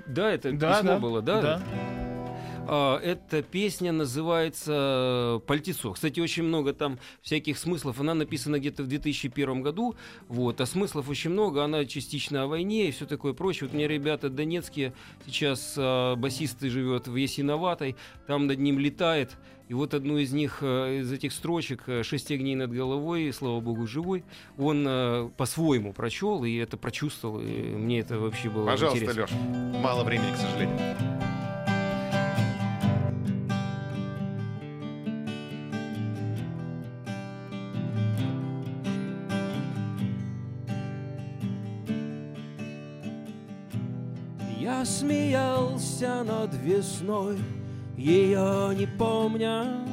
да, 0.06 0.32
это 0.32 0.52
Да, 0.52 0.76
письмо 0.80 0.90
да, 0.94 1.00
было, 1.00 1.22
да? 1.22 1.42
да. 1.42 1.64
А, 2.72 3.00
Эта 3.00 3.42
песня 3.42 3.92
называется 3.92 5.42
«Пальтецо». 5.48 5.92
Кстати, 5.94 6.20
очень 6.20 6.44
много 6.44 6.72
там 6.74 7.00
всяких 7.24 7.58
смыслов. 7.58 8.00
Она 8.00 8.14
написана 8.14 8.60
где-то 8.60 8.84
в 8.84 8.88
2001 8.88 9.64
году, 9.64 9.96
вот, 10.28 10.62
а 10.62 10.68
смыслов 10.68 11.10
очень 11.10 11.32
много. 11.32 11.64
Она 11.64 11.86
частично 11.86 12.44
о 12.44 12.48
войне 12.48 12.90
и 12.90 12.92
все 12.92 13.08
такое 13.08 13.34
прочее. 13.34 13.68
Вот 13.68 13.74
у 13.74 13.78
меня 13.78 13.88
ребята 13.88 14.30
донецкие, 14.30 14.94
сейчас 15.26 15.74
а, 15.78 16.16
басисты 16.16 16.70
живет 16.70 17.08
в 17.08 17.16
Ясиноватой, 17.16 17.96
там 18.28 18.46
над 18.46 18.60
ним 18.60 18.78
летает. 18.78 19.32
И 19.68 19.74
вот 19.74 19.96
одну 19.96 20.18
из 20.18 20.32
них, 20.32 20.60
э, 20.62 21.00
из 21.02 21.12
этих 21.12 21.32
строчек 21.32 21.84
э, 21.88 22.02
«Шесть 22.04 22.32
огней 22.32 22.56
над 22.56 22.72
головой, 22.72 23.32
слава 23.32 23.60
богу, 23.60 23.86
живой», 23.86 24.24
он 24.58 24.84
э, 24.88 25.30
по-своему 25.38 25.94
прочел 25.94 26.44
и 26.44 26.56
это 26.56 26.76
прочувствовал. 26.76 27.40
И 27.40 27.46
мне 27.46 28.00
это 28.00 28.20
вообще 28.20 28.50
было 28.50 28.66
Пожалуйста, 28.66 29.06
интересно. 29.06 29.38
Леш. 29.38 29.82
Мало 29.84 30.04
времени, 30.04 30.34
к 30.34 30.38
сожалению. 30.38 31.49
Смеялся 45.00 46.24
над 46.26 46.54
весной, 46.56 47.38
ее 47.96 48.76
не 48.76 48.86
помня. 48.86 49.86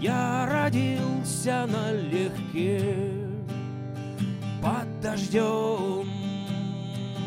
Я 0.00 0.48
родился 0.50 1.66
налегке 1.66 2.96
под 4.62 5.00
дождем, 5.02 6.08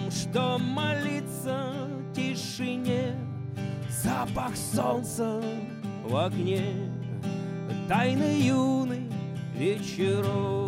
что 0.09 0.57
молиться 0.57 1.87
тишине, 2.15 3.15
запах 3.87 4.55
солнца 4.55 5.39
в 6.03 6.15
окне, 6.15 6.65
тайны 7.87 8.41
юных 8.41 9.05
Но 9.57 10.64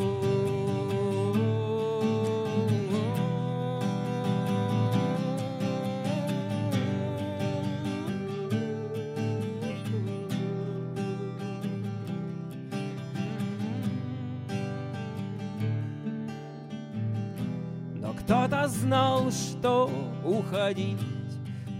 уходить 20.48 20.98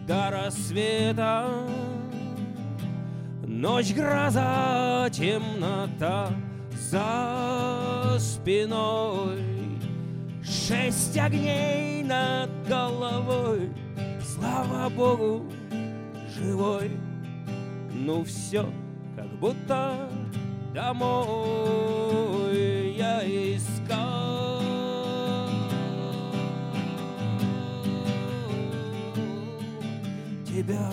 до 0.08 0.30
рассвета. 0.32 1.46
Ночь, 3.46 3.94
гроза, 3.94 5.10
темнота 5.12 6.30
за 6.74 8.18
спиной. 8.20 9.40
Шесть 10.44 11.18
огней 11.18 12.04
над 12.04 12.50
головой. 12.68 13.70
Слава 14.22 14.90
Богу, 14.90 15.46
живой. 16.36 16.92
Ну 17.94 18.24
все, 18.24 18.70
как 19.16 19.28
будто 19.40 20.10
домой 20.74 21.36
я 22.98 23.22
искал 23.24 24.27
тебя. 30.68 30.92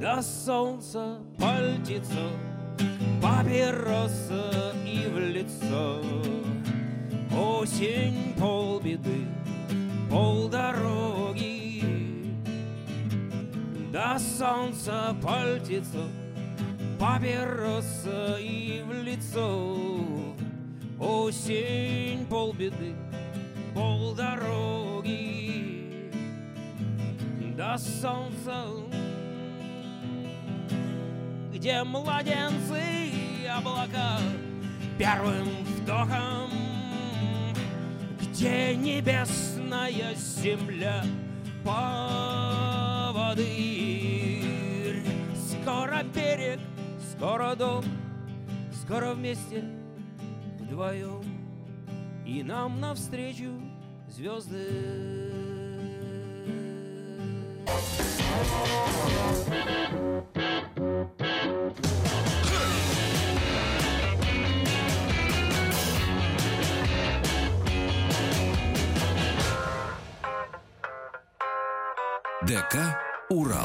До 0.00 0.22
солнца 0.22 1.18
пальтецо, 1.38 2.30
папироса 3.22 4.74
и 4.84 5.08
в 5.08 5.18
лицо. 5.18 6.02
Осень 7.34 8.34
полбеды, 8.38 9.26
полдороги. 10.10 11.84
До 13.92 14.18
солнца 14.18 15.16
пальтецо, 15.22 16.08
папироса 16.98 18.36
и 18.40 18.82
в 18.82 18.92
лицо. 19.02 19.76
Осень 20.98 22.26
полбеды, 22.26 22.94
полдороги 23.74 25.10
До 27.56 27.76
солнца 27.78 28.66
где 31.62 31.84
младенцы 31.84 32.82
облака 33.48 34.18
первым 34.98 35.48
вдохом, 35.64 36.50
где 38.20 38.74
небесная 38.74 40.14
земля 40.16 41.04
поводырь. 41.64 43.44
Скоро 45.36 46.02
берег, 46.02 46.58
скоро 47.12 47.54
дом, 47.54 47.84
скоро 48.82 49.14
вместе 49.14 49.64
вдвоем, 50.58 51.31
и 52.26 52.42
нам 52.42 52.80
навстречу 52.80 53.60
звезды. 54.08 55.42
ДК 72.42 72.98
«Урал». 73.30 73.64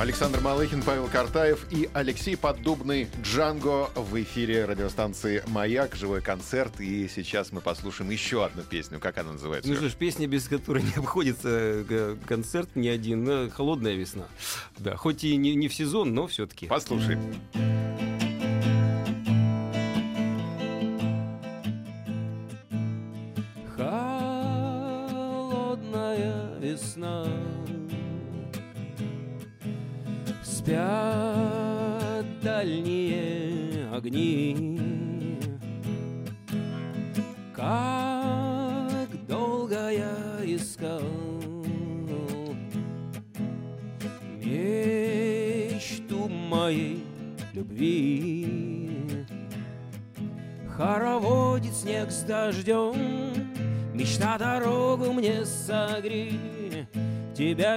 Александр 0.00 0.40
Малыхин, 0.40 0.82
Павел 0.82 1.08
Картаев 1.08 1.66
и 1.70 1.90
Алексей 1.92 2.34
Поддубный 2.34 3.06
Джанго 3.22 3.90
в 3.94 4.18
эфире 4.22 4.64
радиостанции 4.64 5.42
«Маяк». 5.48 5.94
Живой 5.94 6.22
концерт. 6.22 6.80
И 6.80 7.06
сейчас 7.06 7.52
мы 7.52 7.60
послушаем 7.60 8.08
еще 8.08 8.42
одну 8.42 8.62
песню. 8.62 8.98
Как 8.98 9.18
она 9.18 9.32
называется? 9.32 9.68
Ну 9.68 9.76
что 9.76 9.90
ж, 9.90 9.92
песня, 9.92 10.26
без 10.26 10.48
которой 10.48 10.82
не 10.84 10.94
обходится 10.94 11.50
э, 11.50 12.16
концерт 12.26 12.70
ни 12.76 12.88
один, 12.88 13.28
э, 13.28 13.50
«Холодная 13.50 13.92
весна». 13.92 14.26
Да, 14.78 14.96
хоть 14.96 15.22
и 15.22 15.36
не, 15.36 15.54
не 15.54 15.68
в 15.68 15.74
сезон, 15.74 16.14
но 16.14 16.26
все-таки. 16.28 16.66
Послушаем. 16.66 17.20
Холодная 17.52 17.79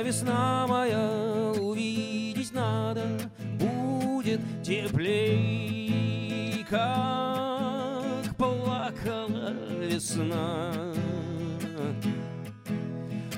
весна 0.03 0.67
моя, 0.67 1.53
увидеть 1.59 2.53
надо 2.53 3.03
Будет 3.59 4.41
теплей 4.63 6.65
Как 6.69 8.35
плакала 8.37 9.53
весна. 9.81 10.71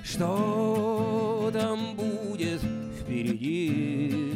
Что 0.03 1.49
там 1.51 1.95
будет 1.95 2.61
впереди? 3.01 4.33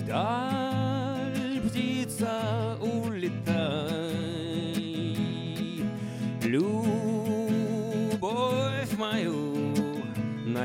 Вдаль 0.00 0.63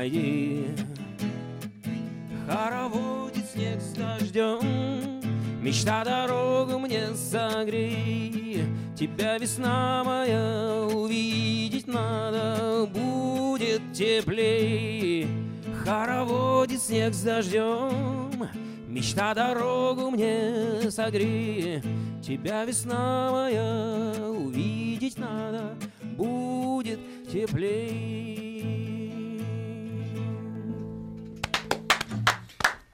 найди 0.00 0.66
Хороводит 2.48 3.44
снег 3.52 3.80
с 3.80 3.92
дождем 3.92 5.20
Мечта 5.62 6.04
дорогу 6.04 6.78
мне 6.78 7.14
согрей 7.14 8.64
Тебя 8.96 9.36
весна 9.36 10.02
моя 10.04 10.88
увидеть 10.90 11.86
надо 11.86 12.86
будет 12.86 13.80
теплей. 13.94 15.26
Хороводит 15.84 16.82
снег 16.82 17.14
с 17.14 17.22
дождем, 17.22 18.48
мечта 18.86 19.32
дорогу 19.32 20.10
мне 20.10 20.90
согрей. 20.90 21.82
Тебя 22.22 22.64
весна 22.66 23.30
моя 23.32 24.12
увидеть 24.28 25.18
надо 25.18 25.74
будет 26.18 27.00
теплей. 27.32 28.49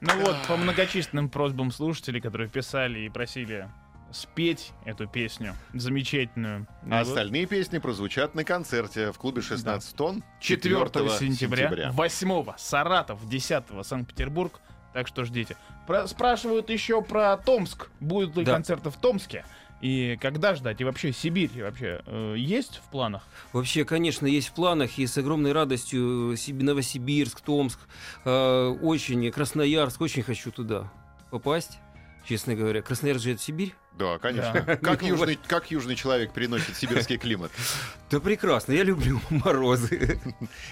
Ну 0.07 0.21
вот, 0.25 0.37
по 0.47 0.57
многочисленным 0.57 1.29
просьбам 1.29 1.71
слушателей, 1.71 2.21
которые 2.21 2.49
писали 2.49 3.01
и 3.01 3.09
просили 3.09 3.69
спеть 4.13 4.73
эту 4.85 5.07
песню 5.09 5.55
замечательную. 5.75 6.67
А 6.83 6.87
Ну 6.87 6.97
вот, 6.99 7.09
остальные 7.09 7.47
песни 7.47 7.79
прозвучат 7.79 8.35
на 8.35 8.45
концерте 8.45 9.11
в 9.13 9.19
клубе 9.19 9.43
16 9.43 9.97
тонн 9.97 10.23
4 10.41 10.75
4 10.87 11.11
сентября, 11.11 11.91
8 11.93 12.45
Саратов, 12.57 13.29
10 13.29 13.65
Санкт-Петербург. 13.83 14.61
Так 14.95 15.09
что 15.09 15.25
ждите. 15.25 15.57
Про- 15.87 16.07
спрашивают 16.07 16.71
еще 16.71 17.03
про 17.03 17.37
Томск. 17.37 17.91
Будут 18.01 18.37
ли 18.37 18.45
Да. 18.45 18.55
концерты 18.55 18.91
в 18.91 18.97
Томске? 18.97 19.45
И 19.81 20.17
когда 20.21 20.55
ждать? 20.55 20.81
И 20.81 20.85
вообще 20.85 21.13
Сибирь 21.13 21.51
вообще 21.63 22.01
э, 22.07 22.35
есть 22.39 22.77
в 22.77 22.91
планах? 22.91 23.23
Вообще, 23.53 23.85
конечно, 23.85 24.27
есть 24.27 24.49
в 24.49 24.55
планах, 24.55 24.99
и 24.99 25.07
с 25.07 25.19
огромной 25.19 25.53
радостью 25.53 26.33
э, 26.33 26.37
Сиб- 26.37 26.63
Новосибирск, 26.63 27.41
Томск, 27.43 27.79
э, 28.25 28.69
очень, 28.83 29.31
Красноярск, 29.31 30.01
очень 30.01 30.23
хочу 30.23 30.51
туда 30.51 30.91
попасть, 31.31 31.79
честно 32.27 32.55
говоря. 32.55 32.81
Красноярск 32.81 33.25
же 33.25 33.33
это 33.33 33.43
Сибирь? 33.43 33.75
Да, 33.99 34.19
конечно. 34.19 34.63
Да. 34.67 34.77
Как, 34.83 35.03
южный, 35.03 35.39
как 35.47 35.71
южный 35.71 35.95
человек 35.97 36.33
переносит 36.33 36.77
сибирский 36.77 37.17
климат? 37.17 37.51
Да 38.11 38.21
прекрасно, 38.21 38.73
я 38.73 38.83
люблю 38.85 39.21
морозы. 39.31 40.21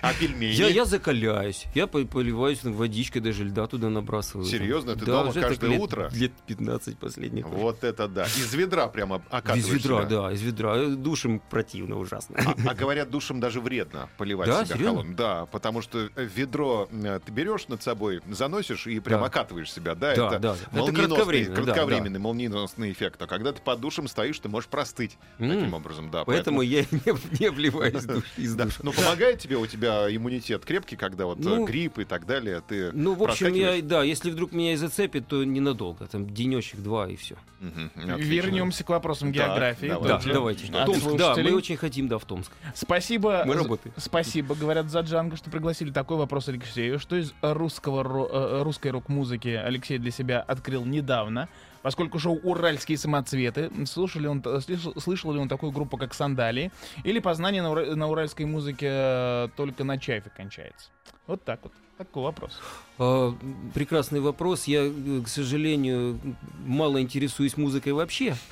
А 0.02 0.12
пельмени? 0.12 0.52
Я, 0.52 0.68
я 0.68 0.84
закаляюсь, 0.84 1.64
я 1.74 1.86
по- 1.86 2.04
поливаюсь 2.04 2.62
водичкой, 2.62 3.22
даже 3.22 3.44
льда 3.44 3.66
туда 3.66 3.88
набрасываю. 3.88 4.46
Серьезно? 4.46 4.94
Ты 4.94 5.06
Да, 5.06 5.22
дома 5.24 5.32
каждое 5.32 5.70
лет- 5.70 5.80
утро? 5.80 6.10
Лет 6.12 6.32
15 6.46 6.98
последних. 6.98 7.46
Вот 7.48 7.82
это 7.82 8.08
да. 8.08 8.24
Из 8.24 8.52
ведра 8.54 8.88
прямо 8.88 9.22
окатываешь 9.30 9.64
Из 9.64 9.70
ведра, 9.84 10.00
себя. 10.06 10.20
да, 10.22 10.32
из 10.32 10.42
ведра. 10.42 10.76
Э, 10.76 10.86
Душем 10.90 11.40
противно 11.50 11.98
ужасно. 11.98 12.36
А, 12.44 12.54
а 12.70 12.74
говорят, 12.74 13.10
душем 13.10 13.40
даже 13.40 13.60
вредно 13.60 14.08
поливать 14.18 14.48
Да, 14.48 14.64
себя 14.64 14.74
серьезно? 14.76 14.90
холодным. 14.90 15.16
Да, 15.16 15.46
потому 15.46 15.80
что 15.82 16.10
э, 16.14 16.28
ведро 16.34 16.88
э, 16.92 17.20
ты 17.24 17.32
берешь 17.32 17.68
над 17.68 17.82
собой, 17.82 18.20
заносишь 18.30 18.86
и 18.86 19.00
прям 19.00 19.20
Да. 19.20 19.26
окатываешь 19.26 19.72
себя. 19.72 19.94
Да, 19.94 20.14
Да, 20.14 20.26
это 20.28 20.38
да. 20.38 20.56
Это 20.56 20.76
молниеносный, 20.80 21.06
кратковременно, 21.08 21.54
да, 21.56 21.62
кратковременный 21.62 22.20
молниеносный 22.20 22.92
эффект. 22.92 23.13
А 23.20 23.26
когда 23.26 23.52
ты 23.52 23.60
под 23.62 23.80
душем 23.80 24.08
стоишь, 24.08 24.38
ты 24.38 24.48
можешь 24.48 24.68
простыть 24.68 25.18
таким 25.38 25.74
образом. 25.74 26.10
Да, 26.10 26.24
Поэтому 26.24 26.62
я 26.62 26.82
не, 26.82 27.00
не 27.40 27.46
обливаюсь 27.46 28.04
душ- 28.04 28.24
из 28.36 28.54
Да. 28.56 28.64
душа. 28.64 28.78
Ну, 28.82 28.92
помогает 28.92 29.38
тебе, 29.38 29.56
у 29.56 29.66
тебя 29.66 30.14
иммунитет 30.14 30.64
крепкий, 30.64 30.96
когда 30.96 31.26
вот 31.26 31.38
э, 31.38 31.42
Ну, 31.42 31.64
грипп 31.64 31.98
и 31.98 32.04
так 32.04 32.26
далее, 32.26 32.62
ты 32.66 32.92
Ну, 32.92 33.14
в 33.14 33.22
общем, 33.22 33.52
я, 33.54 33.80
да, 33.82 34.02
если 34.02 34.30
вдруг 34.30 34.52
меня 34.52 34.72
и 34.72 34.76
зацепит, 34.76 35.28
то 35.28 35.44
ненадолго. 35.44 36.06
Там 36.06 36.28
денечек 36.28 36.80
два 36.80 37.08
и 37.08 37.16
все. 37.16 37.36
Отлично. 37.60 38.16
Вернемся 38.16 38.84
к 38.84 38.88
вопросам 38.90 39.32
географии. 39.32 39.86
Да, 39.86 40.18
Тоже 40.18 40.32
давайте. 40.32 40.72
от 40.72 40.86
Томск, 40.86 41.16
да, 41.16 41.34
мы 41.36 41.54
очень 41.54 41.76
хотим, 41.76 42.08
да, 42.08 42.18
в 42.18 42.24
Томск. 42.24 42.52
Спасибо. 42.74 43.44
Мы 43.46 43.54
работаем. 43.54 43.94
Спасибо, 43.96 44.54
говорят 44.54 44.90
за 44.90 45.00
Джанго, 45.00 45.36
что 45.36 45.50
пригласили. 45.50 45.90
Такой 45.90 46.16
вопрос 46.16 46.48
Алексею. 46.48 46.98
Что 46.98 47.16
из 47.16 47.32
русского 47.40 48.02
э, 48.30 48.62
русской 48.62 48.88
рок-музыки 48.90 49.48
Алексей 49.48 49.98
для 49.98 50.10
себя 50.10 50.40
открыл 50.40 50.84
недавно? 50.84 51.48
Поскольку 51.84 52.18
шоу 52.18 52.40
«Уральские 52.42 52.96
самоцветы», 52.96 53.70
слушали 53.84 54.26
он, 54.26 54.42
слышал, 54.62 54.94
слышал 54.98 55.32
ли 55.32 55.38
он 55.38 55.50
такую 55.50 55.70
группу, 55.70 55.98
как 55.98 56.14
«Сандалии», 56.14 56.72
или 57.04 57.18
познание 57.18 57.60
на, 57.60 57.94
на 57.94 58.08
уральской 58.08 58.46
музыке 58.46 58.86
э, 58.88 59.48
только 59.54 59.84
на 59.84 59.98
чайфе 59.98 60.30
кончается? 60.34 60.88
Вот 61.26 61.44
так 61.44 61.60
вот. 61.62 61.72
Такой 61.98 62.24
вопрос. 62.24 62.60
А, 62.98 63.32
Прекрасный 63.72 64.20
вопрос. 64.20 64.64
Я, 64.64 64.82
э, 64.84 65.20
к 65.24 65.28
сожалению, 65.28 66.18
мало 66.66 67.00
интересуюсь 67.00 67.56
музыкой 67.56 67.92
вообще. 67.92 68.34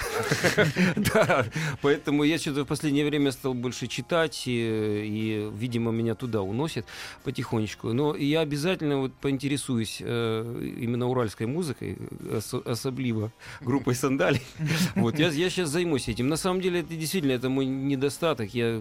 Да, 0.97 1.45
поэтому 1.81 2.23
я 2.23 2.39
что-то 2.39 2.63
в 2.65 2.67
последнее 2.69 3.05
время 3.05 3.33
стал 3.33 3.55
больше 3.55 3.87
читать, 3.89 4.45
и, 4.47 5.51
видимо, 5.55 5.91
меня 5.91 6.15
туда 6.15 6.43
уносит 6.43 6.87
потихонечку. 7.25 7.93
Но 7.93 8.15
я 8.15 8.41
обязательно 8.41 8.99
вот 8.99 9.13
поинтересуюсь 9.15 9.99
э, 10.01 10.71
именно 10.81 11.09
уральской 11.09 11.47
музыкой, 11.47 11.99
ос- 12.31 12.55
особливо 12.65 13.33
группой 13.61 13.95
сандалий. 13.95 14.43
Вот 14.95 15.19
я, 15.19 15.31
сейчас 15.33 15.69
займусь 15.71 16.09
этим. 16.09 16.29
На 16.29 16.37
самом 16.37 16.61
деле, 16.61 16.81
это 16.81 16.95
действительно 16.95 17.33
это 17.33 17.49
мой 17.49 17.67
недостаток. 17.67 18.55
Я, 18.55 18.81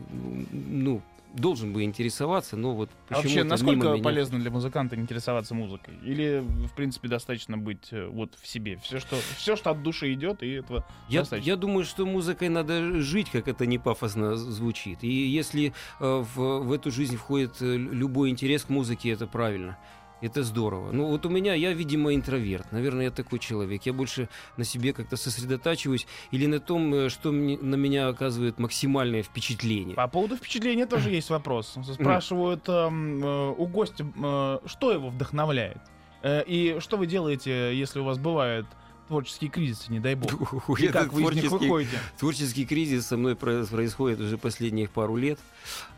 ну, 0.52 1.02
должен 1.34 1.74
бы 1.74 1.84
интересоваться, 1.84 2.58
но 2.58 2.74
вот 2.74 2.90
А 3.10 3.16
вообще, 3.16 3.44
насколько 3.44 3.76
мимо 3.76 3.94
меня. 3.94 4.04
полезно 4.04 4.40
для 4.40 4.52
музыканта 4.52 4.96
интересоваться 4.96 5.56
музыкой? 5.56 5.96
Или, 6.04 6.40
в 6.42 6.74
принципе, 6.76 7.08
достаточно 7.08 7.58
быть 7.58 7.88
э, 7.92 8.06
вот 8.08 8.36
в 8.42 8.48
себе? 8.48 8.78
Все, 8.84 9.00
что, 9.00 9.16
все, 9.38 9.56
что 9.56 9.72
от 9.72 9.82
души 9.84 10.14
идет, 10.14 10.44
и 10.44 10.50
этого 10.52 10.86
Я, 11.10 11.22
достаточно. 11.22 11.50
я 11.50 11.56
думаю, 11.56 11.86
что 11.86 12.06
музыкой 12.06 12.50
надо 12.50 13.02
жить, 13.02 13.30
как 13.30 13.48
это 13.48 13.66
не 13.66 13.78
пафосно 13.78 14.36
звучит. 14.36 15.04
И 15.04 15.12
если 15.28 15.74
э, 16.00 16.24
в, 16.36 16.60
в 16.60 16.72
эту 16.72 16.92
жизнь 16.92 17.16
входит 17.16 17.62
э, 17.62 17.78
любой 17.78 18.30
интерес 18.30 18.64
к 18.64 18.70
музыке, 18.70 19.12
это 19.12 19.28
правильно. 19.28 19.78
Это 20.22 20.44
здорово. 20.44 20.92
Ну 20.92 21.08
вот 21.08 21.26
у 21.26 21.30
меня, 21.30 21.54
я, 21.56 21.74
видимо, 21.74 22.14
интроверт. 22.14 22.72
Наверное, 22.72 23.06
я 23.06 23.12
такой 23.12 23.40
человек. 23.40 23.84
Я 23.86 23.94
больше 23.94 24.30
на 24.58 24.64
себе 24.64 24.94
как-то 24.94 25.18
сосредотачиваюсь 25.18 26.08
или 26.32 26.46
на 26.46 26.60
том, 26.60 26.94
э, 26.94 27.10
что 27.10 27.32
мне- 27.32 27.58
на 27.58 27.76
меня 27.76 28.08
оказывает 28.08 28.60
максимальное 28.60 29.24
впечатление. 29.24 29.96
По 29.96 30.08
поводу 30.08 30.36
впечатления 30.36 30.86
тоже 30.86 31.10
есть 31.10 31.30
вопрос. 31.30 31.76
Спрашивают 31.94 32.68
эм, 32.70 33.24
э, 33.24 33.50
у 33.58 33.66
гостя, 33.66 34.06
э, 34.16 34.60
что 34.66 34.92
его 34.92 35.10
вдохновляет? 35.10 35.80
Э, 36.24 36.44
И 36.46 36.78
что 36.80 36.98
вы 36.98 37.08
делаете, 37.08 37.76
если 37.78 38.00
у 38.00 38.04
вас 38.04 38.20
бывают 38.20 38.68
творческие 39.12 39.50
кризисы, 39.50 39.92
не 39.92 40.00
дай 40.00 40.16
бог? 40.16 40.32
И 40.80 40.88
как 40.88 41.12
вы 41.12 41.22
из 41.24 41.36
них 41.36 41.44
творческий- 41.50 41.68
выходите? 41.68 42.00
Творческий 42.18 42.66
кризис 42.66 43.08
со 43.08 43.18
мной 43.18 43.36
про- 43.36 43.66
происходит 43.66 44.22
уже 44.22 44.38
последних 44.38 44.90
пару 44.90 45.18
лет. 45.18 45.38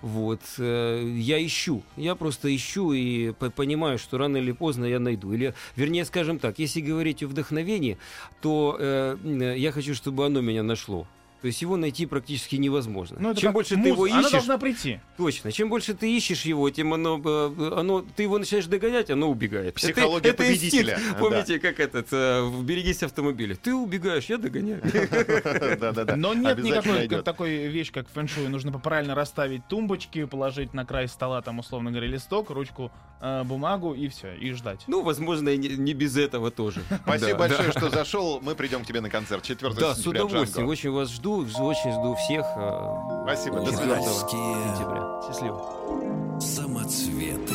Вот. 0.01 0.41
э, 0.57 1.13
Я 1.15 1.45
ищу. 1.45 1.83
Я 1.95 2.15
просто 2.15 2.53
ищу 2.53 2.91
и 2.91 3.31
по- 3.33 3.51
понимаю, 3.51 3.99
что 3.99 4.17
рано 4.17 4.37
или 4.37 4.51
поздно 4.51 4.85
я 4.85 4.99
найду. 4.99 5.31
Или, 5.31 5.53
вернее, 5.75 6.05
скажем 6.05 6.39
так, 6.39 6.57
если 6.57 6.81
говорить 6.81 7.21
о 7.21 7.27
вдохновении, 7.27 7.99
то 8.41 8.75
э, 8.79 9.17
э, 9.23 9.57
я 9.59 9.71
хочу, 9.71 9.93
чтобы 9.93 10.25
оно 10.25 10.41
меня 10.41 10.63
нашло. 10.63 11.05
То 11.43 11.47
есть 11.47 11.61
его 11.61 11.75
найти 11.75 12.05
практически 12.05 12.55
невозможно. 12.55 13.17
Ну, 13.19 13.31
это 13.31 13.41
Чем 13.41 13.49
как 13.49 13.55
больше 13.55 13.75
музыка. 13.75 13.83
ты 13.83 14.01
его 14.01 14.05
Она 14.05 14.21
ищешь, 14.21 14.31
должна 14.31 14.57
прийти. 14.57 15.01
точно. 15.17 15.51
Чем 15.51 15.67
больше 15.67 15.93
ты 15.93 16.09
ищешь 16.15 16.43
его, 16.45 16.69
тем 16.69 16.93
оно, 16.93 17.21
э, 17.21 17.73
оно, 17.77 17.99
ты 18.15 18.23
его 18.23 18.37
начинаешь 18.39 18.65
догонять, 18.67 19.09
оно 19.11 19.29
убегает. 19.29 19.75
Это- 19.75 19.93
Психология 19.93 20.29
это 20.29 20.49
инстинкт. 20.49 20.71
победителя. 20.93 20.99
Да. 21.11 21.19
Помните, 21.19 21.59
как 21.59 21.81
этот 21.81 22.07
э, 22.13 22.43
в 22.43 22.63
берегись 22.63 23.03
автомобиля? 23.03 23.55
Ты 23.57 23.75
убегаешь, 23.75 24.23
я 24.27 24.37
догоняю. 24.37 24.81
Но 26.15 26.33
нет 26.33 26.57
никакой 26.63 27.07
такой 27.23 27.67
вещь, 27.67 27.91
как 27.91 28.07
фэншуй. 28.09 28.47
Нужно 28.47 28.71
правильно 28.79 29.13
расставить 29.13 29.67
тумбочки, 29.67 30.23
положить 30.23 30.73
на 30.73 30.85
край 30.85 31.09
стола, 31.09 31.41
там, 31.41 31.59
условно 31.59 31.91
говоря, 31.91 32.07
листок, 32.07 32.51
ручку, 32.51 32.89
э, 33.21 33.43
бумагу 33.43 33.93
и 33.93 34.07
все, 34.07 34.33
и 34.33 34.51
ждать. 34.53 34.81
Ну, 34.87 35.01
возможно, 35.03 35.49
и 35.49 35.57
не, 35.57 35.93
без 35.93 36.15
этого 36.17 36.51
тоже. 36.51 36.83
Спасибо 37.03 37.37
большое, 37.39 37.71
что 37.71 37.89
зашел. 37.89 38.39
Мы 38.41 38.55
придем 38.55 38.83
к 38.83 38.87
тебе 38.87 39.01
на 39.01 39.09
концерт 39.09 39.43
4 39.43 39.73
Да, 39.73 39.93
с 39.93 39.97
сентября. 39.97 40.25
удовольствием. 40.25 40.67
Очень 40.67 40.91
вас 40.91 41.09
жду, 41.11 41.32
очень 41.41 41.91
жду 41.91 42.15
всех. 42.15 42.45
э, 42.55 43.23
Спасибо, 43.23 43.59
до 43.59 43.71
4 43.71 43.77
свидания. 43.77 44.05
сентября. 44.05 45.21
Счастливо. 45.27 46.39
Самоцветы. 46.39 47.53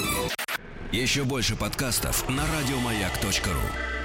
Еще 0.93 1.25
больше 1.25 1.57
подкастов 1.57 2.29
на 2.29 2.43
радиомаяк.ру. 2.59 3.98